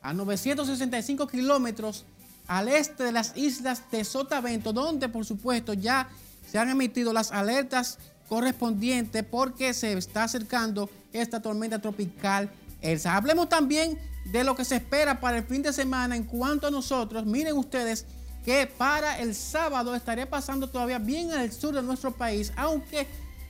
a 0.00 0.14
965 0.14 1.26
kilómetros 1.26 2.06
al 2.48 2.68
este 2.68 3.04
de 3.04 3.12
las 3.12 3.36
islas 3.36 3.82
de 3.90 4.02
Sotavento, 4.04 4.72
donde 4.72 5.10
por 5.10 5.26
supuesto 5.26 5.74
ya 5.74 6.08
se 6.50 6.58
han 6.58 6.70
emitido 6.70 7.12
las 7.12 7.32
alertas 7.32 7.98
correspondientes 8.30 9.24
porque 9.24 9.74
se 9.74 9.92
está 9.92 10.24
acercando 10.24 10.88
esta 11.12 11.42
tormenta 11.42 11.82
tropical 11.82 12.50
Elsa. 12.80 13.14
Hablemos 13.14 13.50
también 13.50 13.98
de 14.24 14.44
lo 14.44 14.54
que 14.54 14.64
se 14.64 14.76
espera 14.76 15.20
para 15.20 15.38
el 15.38 15.44
fin 15.44 15.62
de 15.62 15.72
semana 15.72 16.16
en 16.16 16.24
cuanto 16.24 16.66
a 16.66 16.70
nosotros. 16.70 17.26
Miren 17.26 17.56
ustedes 17.56 18.06
que 18.44 18.66
para 18.66 19.20
el 19.20 19.34
sábado 19.34 19.94
estaría 19.94 20.28
pasando 20.28 20.68
todavía 20.68 20.98
bien 20.98 21.32
al 21.32 21.52
sur 21.52 21.74
de 21.74 21.82
nuestro 21.82 22.12
país, 22.12 22.52
aunque 22.56 23.06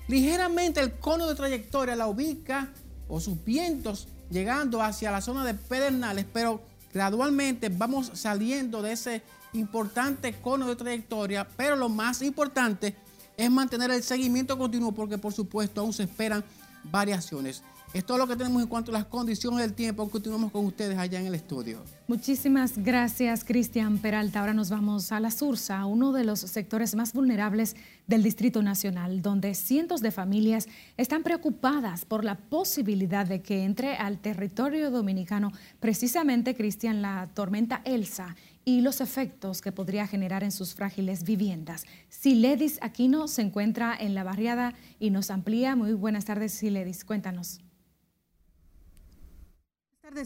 ligeramente 0.09 0.81
el 0.81 0.93
cono 0.93 1.27
de 1.27 1.35
trayectoria 1.35 1.97
la 1.97 2.09
ubica 2.09 2.71
o 3.09 3.21
sus 3.21 3.43
vientos 3.45 4.09
llegando 4.31 4.83
hacia 4.83 5.11
la 5.11 5.21
zona 5.21 5.45
de 5.45 5.55
Pedernales, 5.55 6.27
pero 6.33 6.63
gradualmente 6.93 7.69
vamos 7.69 8.11
saliendo 8.15 8.83
de 8.83 8.93
ese 8.93 9.23
importante 9.53 10.35
cono 10.41 10.67
de 10.67 10.77
trayectoria, 10.77 11.47
pero 11.57 11.77
lo 11.77 11.89
más 11.89 12.23
importante 12.23 12.95
es 13.37 13.51
mantener 13.51 13.91
el 13.91 14.03
seguimiento 14.03 14.59
continuo 14.59 14.93
porque 14.93 15.19
por 15.19 15.33
supuesto 15.33 15.81
aún 15.81 15.93
se 15.93 16.05
esperan 16.05 16.45
variaciones. 16.85 17.63
Es 17.95 18.07
todo 18.07 18.17
lo 18.17 18.27
que 18.27 18.37
tenemos 18.37 18.63
en 18.63 18.69
cuanto 18.69 18.91
a 18.91 18.95
las 18.95 19.05
condiciones 19.05 19.61
del 19.61 19.75
tiempo. 19.75 20.09
Continuamos 20.09 20.51
con 20.51 20.65
ustedes 20.65 20.97
allá 20.97 21.21
en 21.21 21.27
el 21.27 21.35
estudio. 21.35 21.83
Muchísimas 22.09 22.79
gracias, 22.79 23.45
Cristian 23.45 23.99
Peralta. 23.99 24.41
Ahora 24.41 24.55
nos 24.55 24.71
vamos 24.71 25.13
a 25.13 25.21
la 25.21 25.31
Sursa, 25.31 25.85
uno 25.85 26.13
de 26.13 26.25
los 26.25 26.41
sectores 26.41 26.95
más 26.95 27.13
vulnerables 27.13 27.77
del 28.07 28.23
Distrito 28.23 28.63
Nacional, 28.63 29.21
donde 29.21 29.55
cientos 29.55 30.01
de 30.01 30.11
familias 30.11 30.69
están 30.97 31.23
preocupadas 31.23 32.07
por 32.07 32.25
la 32.25 32.37
posibilidad 32.37 33.27
de 33.27 33.43
que 33.43 33.63
entre 33.63 33.97
al 33.97 34.19
territorio 34.21 34.91
dominicano 34.91 35.53
precisamente, 35.79 36.55
Cristian, 36.55 37.03
la 37.03 37.29
tormenta 37.35 37.83
Elsa 37.85 38.37
y 38.65 38.81
los 38.81 39.03
efectos 39.03 39.61
que 39.61 39.71
podría 39.71 40.07
generar 40.07 40.45
en 40.45 40.53
sus 40.53 40.75
frágiles 40.75 41.25
viviendas. 41.25 41.85
Siledis 42.09 42.79
Aquino 42.81 43.29
se 43.29 43.43
encuentra 43.43 43.95
en 43.95 44.15
la 44.15 44.25
barriada 44.25 44.73
y 44.99 45.11
nos 45.11 45.31
amplía. 45.31 45.77
Muy 45.77 45.93
buenas 45.93 46.25
tardes, 46.25 46.55
Siledis. 46.55 47.05
Cuéntanos 47.05 47.61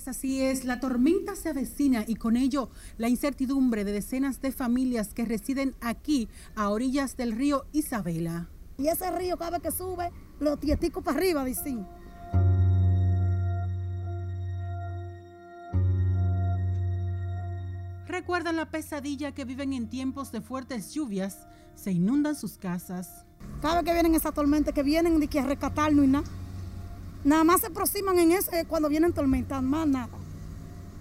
así 0.08 0.42
es, 0.42 0.64
la 0.64 0.80
tormenta 0.80 1.36
se 1.36 1.48
avecina 1.48 2.04
y 2.06 2.16
con 2.16 2.36
ello 2.36 2.70
la 2.98 3.08
incertidumbre 3.08 3.84
de 3.84 3.92
decenas 3.92 4.40
de 4.40 4.50
familias 4.50 5.14
que 5.14 5.24
residen 5.24 5.74
aquí 5.80 6.28
a 6.56 6.70
orillas 6.70 7.16
del 7.16 7.32
río 7.32 7.66
Isabela. 7.72 8.48
Y 8.78 8.88
ese 8.88 9.10
río 9.12 9.36
cada 9.36 9.52
vez 9.52 9.62
que 9.62 9.70
sube, 9.70 10.10
los 10.40 10.58
tieticos 10.58 11.04
para 11.04 11.16
arriba, 11.16 11.44
dicen. 11.44 11.86
Recuerdan 18.08 18.56
la 18.56 18.70
pesadilla 18.70 19.32
que 19.32 19.44
viven 19.44 19.72
en 19.72 19.88
tiempos 19.88 20.32
de 20.32 20.40
fuertes 20.40 20.92
lluvias, 20.92 21.46
se 21.74 21.92
inundan 21.92 22.34
sus 22.34 22.58
casas. 22.58 23.24
Cada 23.62 23.76
vez 23.76 23.84
que 23.84 23.92
vienen 23.92 24.14
esas 24.14 24.34
tormentas, 24.34 24.74
que 24.74 24.82
vienen 24.82 25.20
de 25.20 25.28
que 25.28 25.42
rescatarnos 25.42 26.04
y 26.04 26.08
nada 26.08 26.26
Nada 27.26 27.42
más 27.42 27.62
se 27.62 27.66
aproximan 27.66 28.16
en 28.20 28.30
eso 28.30 28.52
eh, 28.52 28.64
cuando 28.68 28.88
vienen 28.88 29.12
tormentas, 29.12 29.60
más 29.60 29.84
nada. 29.88 30.16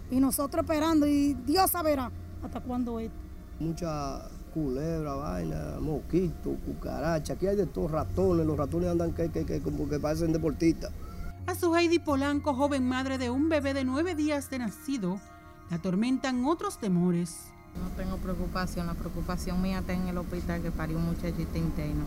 Y 0.09 0.19
nosotros 0.19 0.63
esperando, 0.63 1.05
y 1.05 1.35
Dios 1.45 1.69
saberá 1.69 2.09
hasta 2.41 2.61
cuándo 2.61 2.99
es. 2.99 3.11
Mucha 3.59 4.27
culebra, 4.51 5.13
vaina, 5.13 5.77
mosquito, 5.79 6.55
cucaracha, 6.65 7.33
aquí 7.33 7.45
hay 7.45 7.55
de 7.55 7.67
todos 7.67 7.91
ratones, 7.91 8.43
los 8.43 8.57
ratones 8.57 8.89
andan 8.89 9.13
que, 9.13 9.29
que, 9.29 9.45
que 9.45 9.61
como 9.61 9.87
que 9.87 9.99
parecen 9.99 10.33
deportistas. 10.33 10.91
A 11.45 11.53
su 11.53 11.75
Heidi 11.75 11.99
Polanco, 11.99 12.55
joven 12.55 12.89
madre 12.89 13.19
de 13.19 13.29
un 13.29 13.47
bebé 13.47 13.75
de 13.75 13.83
nueve 13.83 14.15
días 14.15 14.49
de 14.49 14.57
nacido, 14.57 15.19
la 15.69 15.77
atormentan 15.77 16.43
otros 16.45 16.79
temores. 16.79 17.35
No 17.79 17.95
tengo 17.95 18.17
preocupación, 18.17 18.87
la 18.87 18.95
preocupación 18.95 19.61
mía 19.61 19.77
está 19.77 19.93
en 19.93 20.07
el 20.07 20.17
hospital 20.17 20.63
que 20.63 20.71
parió 20.71 20.97
un 20.97 21.05
muchachito 21.05 21.55
interno. 21.55 22.05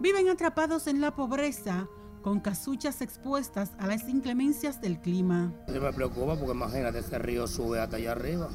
Viven 0.00 0.30
atrapados 0.30 0.86
en 0.86 1.02
la 1.02 1.14
pobreza 1.14 1.86
con 2.22 2.40
casuchas 2.40 3.00
expuestas 3.00 3.72
a 3.78 3.86
las 3.86 4.08
inclemencias 4.08 4.80
del 4.80 5.00
clima. 5.00 5.52
Yo 5.68 5.80
me 5.80 5.92
preocupa 5.92 6.36
porque 6.36 6.52
imagínate, 6.52 6.98
ese 6.98 7.18
río 7.18 7.46
sube 7.46 7.80
hasta 7.80 7.96
allá 7.96 8.12
arriba. 8.12 8.48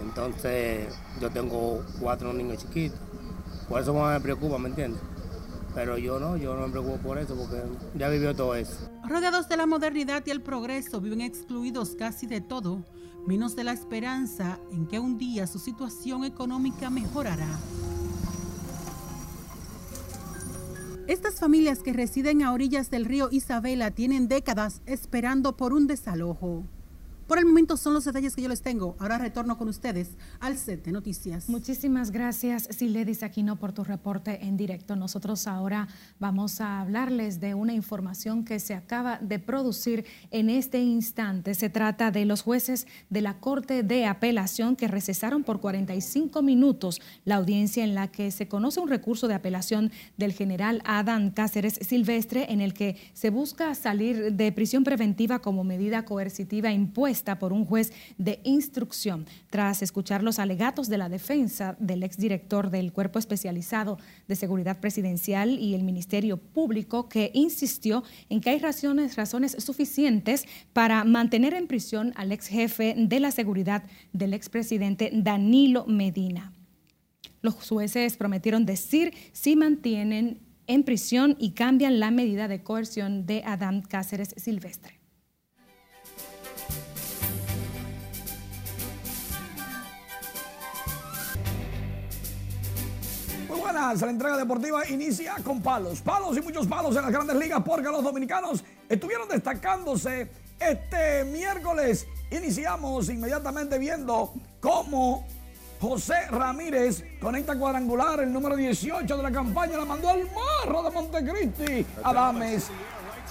Entonces, 0.00 0.94
yo 1.20 1.30
tengo 1.30 1.84
cuatro 2.00 2.32
niños 2.32 2.58
chiquitos. 2.58 2.98
Por 3.68 3.80
eso 3.80 3.92
me 3.92 4.20
preocupa, 4.20 4.58
¿me 4.58 4.68
entiendes? 4.68 5.00
Pero 5.74 5.98
yo 5.98 6.18
no, 6.18 6.36
yo 6.36 6.54
no 6.54 6.66
me 6.66 6.72
preocupo 6.72 6.96
por 6.98 7.18
eso 7.18 7.36
porque 7.36 7.62
ya 7.94 8.08
vivió 8.08 8.34
todo 8.34 8.54
eso. 8.54 8.88
Rodeados 9.06 9.48
de 9.48 9.56
la 9.56 9.66
modernidad 9.66 10.22
y 10.26 10.30
el 10.30 10.42
progreso, 10.42 11.00
viven 11.00 11.20
excluidos 11.20 11.90
casi 11.90 12.26
de 12.26 12.40
todo, 12.40 12.84
menos 13.26 13.54
de 13.56 13.64
la 13.64 13.72
esperanza 13.72 14.58
en 14.72 14.86
que 14.86 14.98
un 14.98 15.18
día 15.18 15.46
su 15.46 15.58
situación 15.58 16.24
económica 16.24 16.90
mejorará. 16.90 17.48
Estas 21.08 21.40
familias 21.40 21.78
que 21.78 21.94
residen 21.94 22.42
a 22.42 22.52
orillas 22.52 22.90
del 22.90 23.06
río 23.06 23.30
Isabela 23.30 23.90
tienen 23.90 24.28
décadas 24.28 24.82
esperando 24.84 25.56
por 25.56 25.72
un 25.72 25.86
desalojo. 25.86 26.66
Por 27.28 27.38
el 27.38 27.44
momento 27.44 27.76
son 27.76 27.92
los 27.92 28.06
detalles 28.06 28.34
que 28.34 28.40
yo 28.40 28.48
les 28.48 28.62
tengo. 28.62 28.96
Ahora 28.98 29.18
retorno 29.18 29.58
con 29.58 29.68
ustedes 29.68 30.12
al 30.40 30.56
set 30.56 30.82
de 30.86 30.92
noticias. 30.92 31.50
Muchísimas 31.50 32.10
gracias, 32.10 32.66
Siledis 32.70 33.22
Aquino, 33.22 33.56
por 33.56 33.72
tu 33.72 33.84
reporte 33.84 34.46
en 34.46 34.56
directo. 34.56 34.96
Nosotros 34.96 35.46
ahora 35.46 35.88
vamos 36.18 36.62
a 36.62 36.80
hablarles 36.80 37.38
de 37.38 37.52
una 37.52 37.74
información 37.74 38.46
que 38.46 38.58
se 38.58 38.72
acaba 38.72 39.18
de 39.18 39.38
producir 39.38 40.06
en 40.30 40.48
este 40.48 40.80
instante. 40.80 41.52
Se 41.52 41.68
trata 41.68 42.10
de 42.10 42.24
los 42.24 42.40
jueces 42.40 42.86
de 43.10 43.20
la 43.20 43.40
Corte 43.40 43.82
de 43.82 44.06
Apelación 44.06 44.74
que 44.74 44.88
recesaron 44.88 45.44
por 45.44 45.60
45 45.60 46.40
minutos 46.40 47.02
la 47.26 47.34
audiencia 47.34 47.84
en 47.84 47.94
la 47.94 48.08
que 48.08 48.30
se 48.30 48.48
conoce 48.48 48.80
un 48.80 48.88
recurso 48.88 49.28
de 49.28 49.34
apelación 49.34 49.92
del 50.16 50.32
general 50.32 50.80
Adán 50.86 51.30
Cáceres 51.32 51.78
Silvestre 51.82 52.50
en 52.50 52.62
el 52.62 52.72
que 52.72 52.96
se 53.12 53.28
busca 53.28 53.74
salir 53.74 54.32
de 54.32 54.50
prisión 54.50 54.82
preventiva 54.82 55.40
como 55.40 55.62
medida 55.62 56.06
coercitiva 56.06 56.72
impuesta 56.72 57.17
por 57.22 57.52
un 57.52 57.64
juez 57.64 57.92
de 58.16 58.40
instrucción 58.44 59.26
tras 59.50 59.82
escuchar 59.82 60.22
los 60.22 60.38
alegatos 60.38 60.88
de 60.88 60.98
la 60.98 61.08
defensa 61.08 61.76
del 61.78 62.02
exdirector 62.02 62.70
del 62.70 62.92
Cuerpo 62.92 63.18
Especializado 63.18 63.98
de 64.28 64.36
Seguridad 64.36 64.78
Presidencial 64.80 65.58
y 65.58 65.74
el 65.74 65.82
Ministerio 65.82 66.36
Público 66.36 67.08
que 67.08 67.30
insistió 67.34 68.04
en 68.28 68.40
que 68.40 68.50
hay 68.50 68.58
razones, 68.58 69.16
razones 69.16 69.56
suficientes 69.58 70.44
para 70.72 71.04
mantener 71.04 71.54
en 71.54 71.66
prisión 71.66 72.12
al 72.16 72.32
ex 72.32 72.46
jefe 72.46 72.94
de 72.96 73.20
la 73.20 73.30
seguridad 73.30 73.82
del 74.12 74.34
expresidente 74.34 75.10
Danilo 75.12 75.84
Medina. 75.86 76.52
Los 77.42 77.54
jueces 77.68 78.16
prometieron 78.16 78.66
decir 78.66 79.12
si 79.32 79.56
mantienen 79.56 80.40
en 80.66 80.82
prisión 80.84 81.36
y 81.38 81.52
cambian 81.52 81.98
la 81.98 82.10
medida 82.10 82.46
de 82.46 82.62
coerción 82.62 83.26
de 83.26 83.42
Adam 83.44 83.82
Cáceres 83.82 84.34
Silvestre. 84.36 84.97
La 94.06 94.10
entrega 94.10 94.36
deportiva 94.36 94.86
inicia 94.88 95.36
con 95.42 95.62
palos. 95.62 96.00
Palos 96.02 96.36
y 96.36 96.40
muchos 96.42 96.66
palos 96.66 96.94
en 96.96 97.02
las 97.02 97.10
grandes 97.10 97.36
ligas 97.36 97.62
porque 97.64 97.88
los 97.88 98.02
dominicanos 98.02 98.62
estuvieron 98.88 99.28
destacándose 99.28 100.30
este 100.60 101.24
miércoles. 101.24 102.06
Iniciamos 102.30 103.08
inmediatamente 103.08 103.78
viendo 103.78 104.34
cómo 104.60 105.26
José 105.80 106.26
Ramírez 106.30 107.04
conecta 107.20 107.58
cuadrangular, 107.58 108.20
el 108.20 108.32
número 108.32 108.56
18 108.56 109.16
de 109.16 109.22
la 109.22 109.30
campaña, 109.30 109.78
la 109.78 109.84
mandó 109.84 110.10
al 110.10 110.28
marro 110.32 110.82
de 110.82 110.90
Montecristi. 110.90 111.86
Adames, 112.02 112.68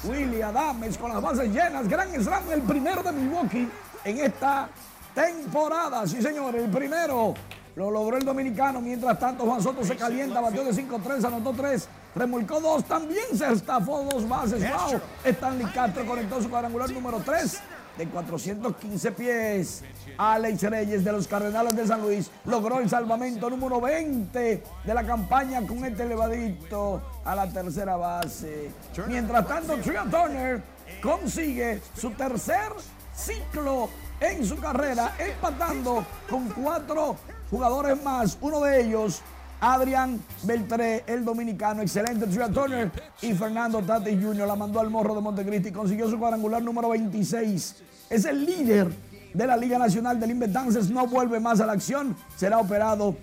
Willy 0.03 0.41
Adames 0.41 0.97
con 0.97 1.13
las 1.13 1.21
bases 1.21 1.49
llenas, 1.49 1.87
gran 1.87 2.09
slam, 2.21 2.51
el 2.51 2.61
primero 2.63 3.03
de 3.03 3.11
Milwaukee 3.11 3.69
en 4.03 4.19
esta 4.19 4.69
temporada. 5.13 6.07
Sí, 6.07 6.21
señor, 6.21 6.55
el 6.55 6.69
primero 6.69 7.35
lo 7.77 7.91
logró 7.91 8.17
el 8.17 8.25
dominicano. 8.25 8.81
Mientras 8.81 9.19
tanto, 9.19 9.45
Juan 9.45 9.61
Soto 9.61 9.83
se 9.83 9.95
calienta, 9.95 10.41
batió 10.41 10.63
de 10.63 10.71
5-3, 10.71 11.23
anotó 11.25 11.53
3, 11.53 11.87
remolcó 12.15 12.59
2. 12.59 12.83
También 12.85 13.37
se 13.37 13.53
estafó 13.53 14.03
dos 14.03 14.27
bases. 14.27 14.63
Wow. 14.67 14.99
Stanley 15.23 15.67
Castro 15.67 16.03
conectó 16.07 16.41
su 16.41 16.49
cuadrangular 16.49 16.89
número 16.89 17.21
3 17.23 17.61
de 17.99 18.07
415 18.07 19.11
pies. 19.11 19.83
Alex 20.17 20.63
Reyes 20.63 21.03
de 21.03 21.11
los 21.11 21.27
Cardenales 21.27 21.75
de 21.75 21.85
San 21.85 22.01
Luis 22.01 22.31
logró 22.45 22.79
el 22.79 22.89
salvamento 22.89 23.47
número 23.47 23.79
20 23.79 24.63
de 24.83 24.93
la 24.95 25.05
campaña 25.05 25.61
con 25.67 25.85
este 25.85 26.01
elevadito 26.01 27.03
a 27.23 27.35
la 27.35 27.47
tercera 27.47 27.95
base. 27.95 28.71
Mientras 29.07 29.47
tanto, 29.47 29.77
Tria 29.77 30.03
Turner 30.09 30.63
consigue 30.99 31.79
su 31.95 32.09
tercer 32.09 32.71
ciclo 33.17 33.89
en 34.19 34.45
su 34.45 34.57
carrera, 34.57 35.15
empatando 35.19 36.05
con 36.29 36.49
cuatro 36.49 37.17
jugadores 37.49 38.01
más. 38.03 38.37
Uno 38.41 38.61
de 38.61 38.81
ellos, 38.81 39.21
Adrián 39.59 40.19
Beltré, 40.43 41.03
el 41.07 41.25
dominicano, 41.25 41.81
excelente 41.81 42.27
Tria 42.27 42.49
Turner 42.49 42.91
y 43.21 43.33
Fernando 43.33 43.81
Tati 43.81 44.11
Jr. 44.11 44.47
la 44.47 44.55
mandó 44.55 44.79
al 44.79 44.89
morro 44.89 45.15
de 45.15 45.21
Montecristi 45.21 45.69
y 45.69 45.71
consiguió 45.71 46.09
su 46.09 46.19
cuadrangular 46.19 46.61
número 46.61 46.89
26. 46.89 47.75
Es 48.09 48.25
el 48.25 48.45
líder 48.45 48.91
de 49.33 49.47
la 49.47 49.57
Liga 49.57 49.77
Nacional 49.77 50.19
del 50.19 50.31
Inventances 50.31 50.89
no 50.89 51.07
vuelve 51.07 51.39
más 51.39 51.59
a 51.59 51.65
la 51.65 51.73
acción. 51.73 52.15
Será 52.35 52.59
operado 52.59 53.15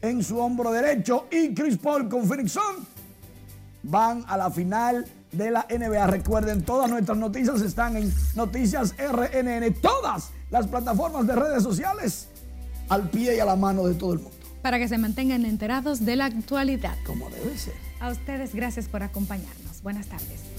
en 0.00 0.22
su 0.22 0.38
hombro 0.38 0.72
derecho. 0.72 1.26
Y 1.30 1.54
Chris 1.54 1.76
Paul 1.78 2.08
con 2.08 2.26
Phoenix 2.26 2.58
van 3.82 4.24
a 4.26 4.36
la 4.36 4.50
final 4.50 5.04
de 5.36 5.50
la 5.50 5.66
NBA. 5.68 6.06
Recuerden, 6.06 6.62
todas 6.62 6.90
nuestras 6.90 7.18
noticias 7.18 7.60
están 7.60 7.96
en 7.96 8.12
Noticias 8.34 8.94
RNN. 8.98 9.74
Todas 9.80 10.30
las 10.50 10.66
plataformas 10.66 11.26
de 11.26 11.34
redes 11.34 11.62
sociales 11.62 12.28
al 12.88 13.08
pie 13.10 13.36
y 13.36 13.40
a 13.40 13.44
la 13.44 13.56
mano 13.56 13.86
de 13.86 13.94
todo 13.94 14.12
el 14.12 14.20
mundo. 14.20 14.36
Para 14.62 14.78
que 14.78 14.88
se 14.88 14.98
mantengan 14.98 15.44
enterados 15.44 16.04
de 16.04 16.16
la 16.16 16.26
actualidad. 16.26 16.96
Como 17.06 17.28
debe 17.30 17.56
ser. 17.58 17.74
A 18.00 18.10
ustedes, 18.10 18.54
gracias 18.54 18.88
por 18.88 19.02
acompañarnos. 19.02 19.82
Buenas 19.82 20.06
tardes. 20.06 20.53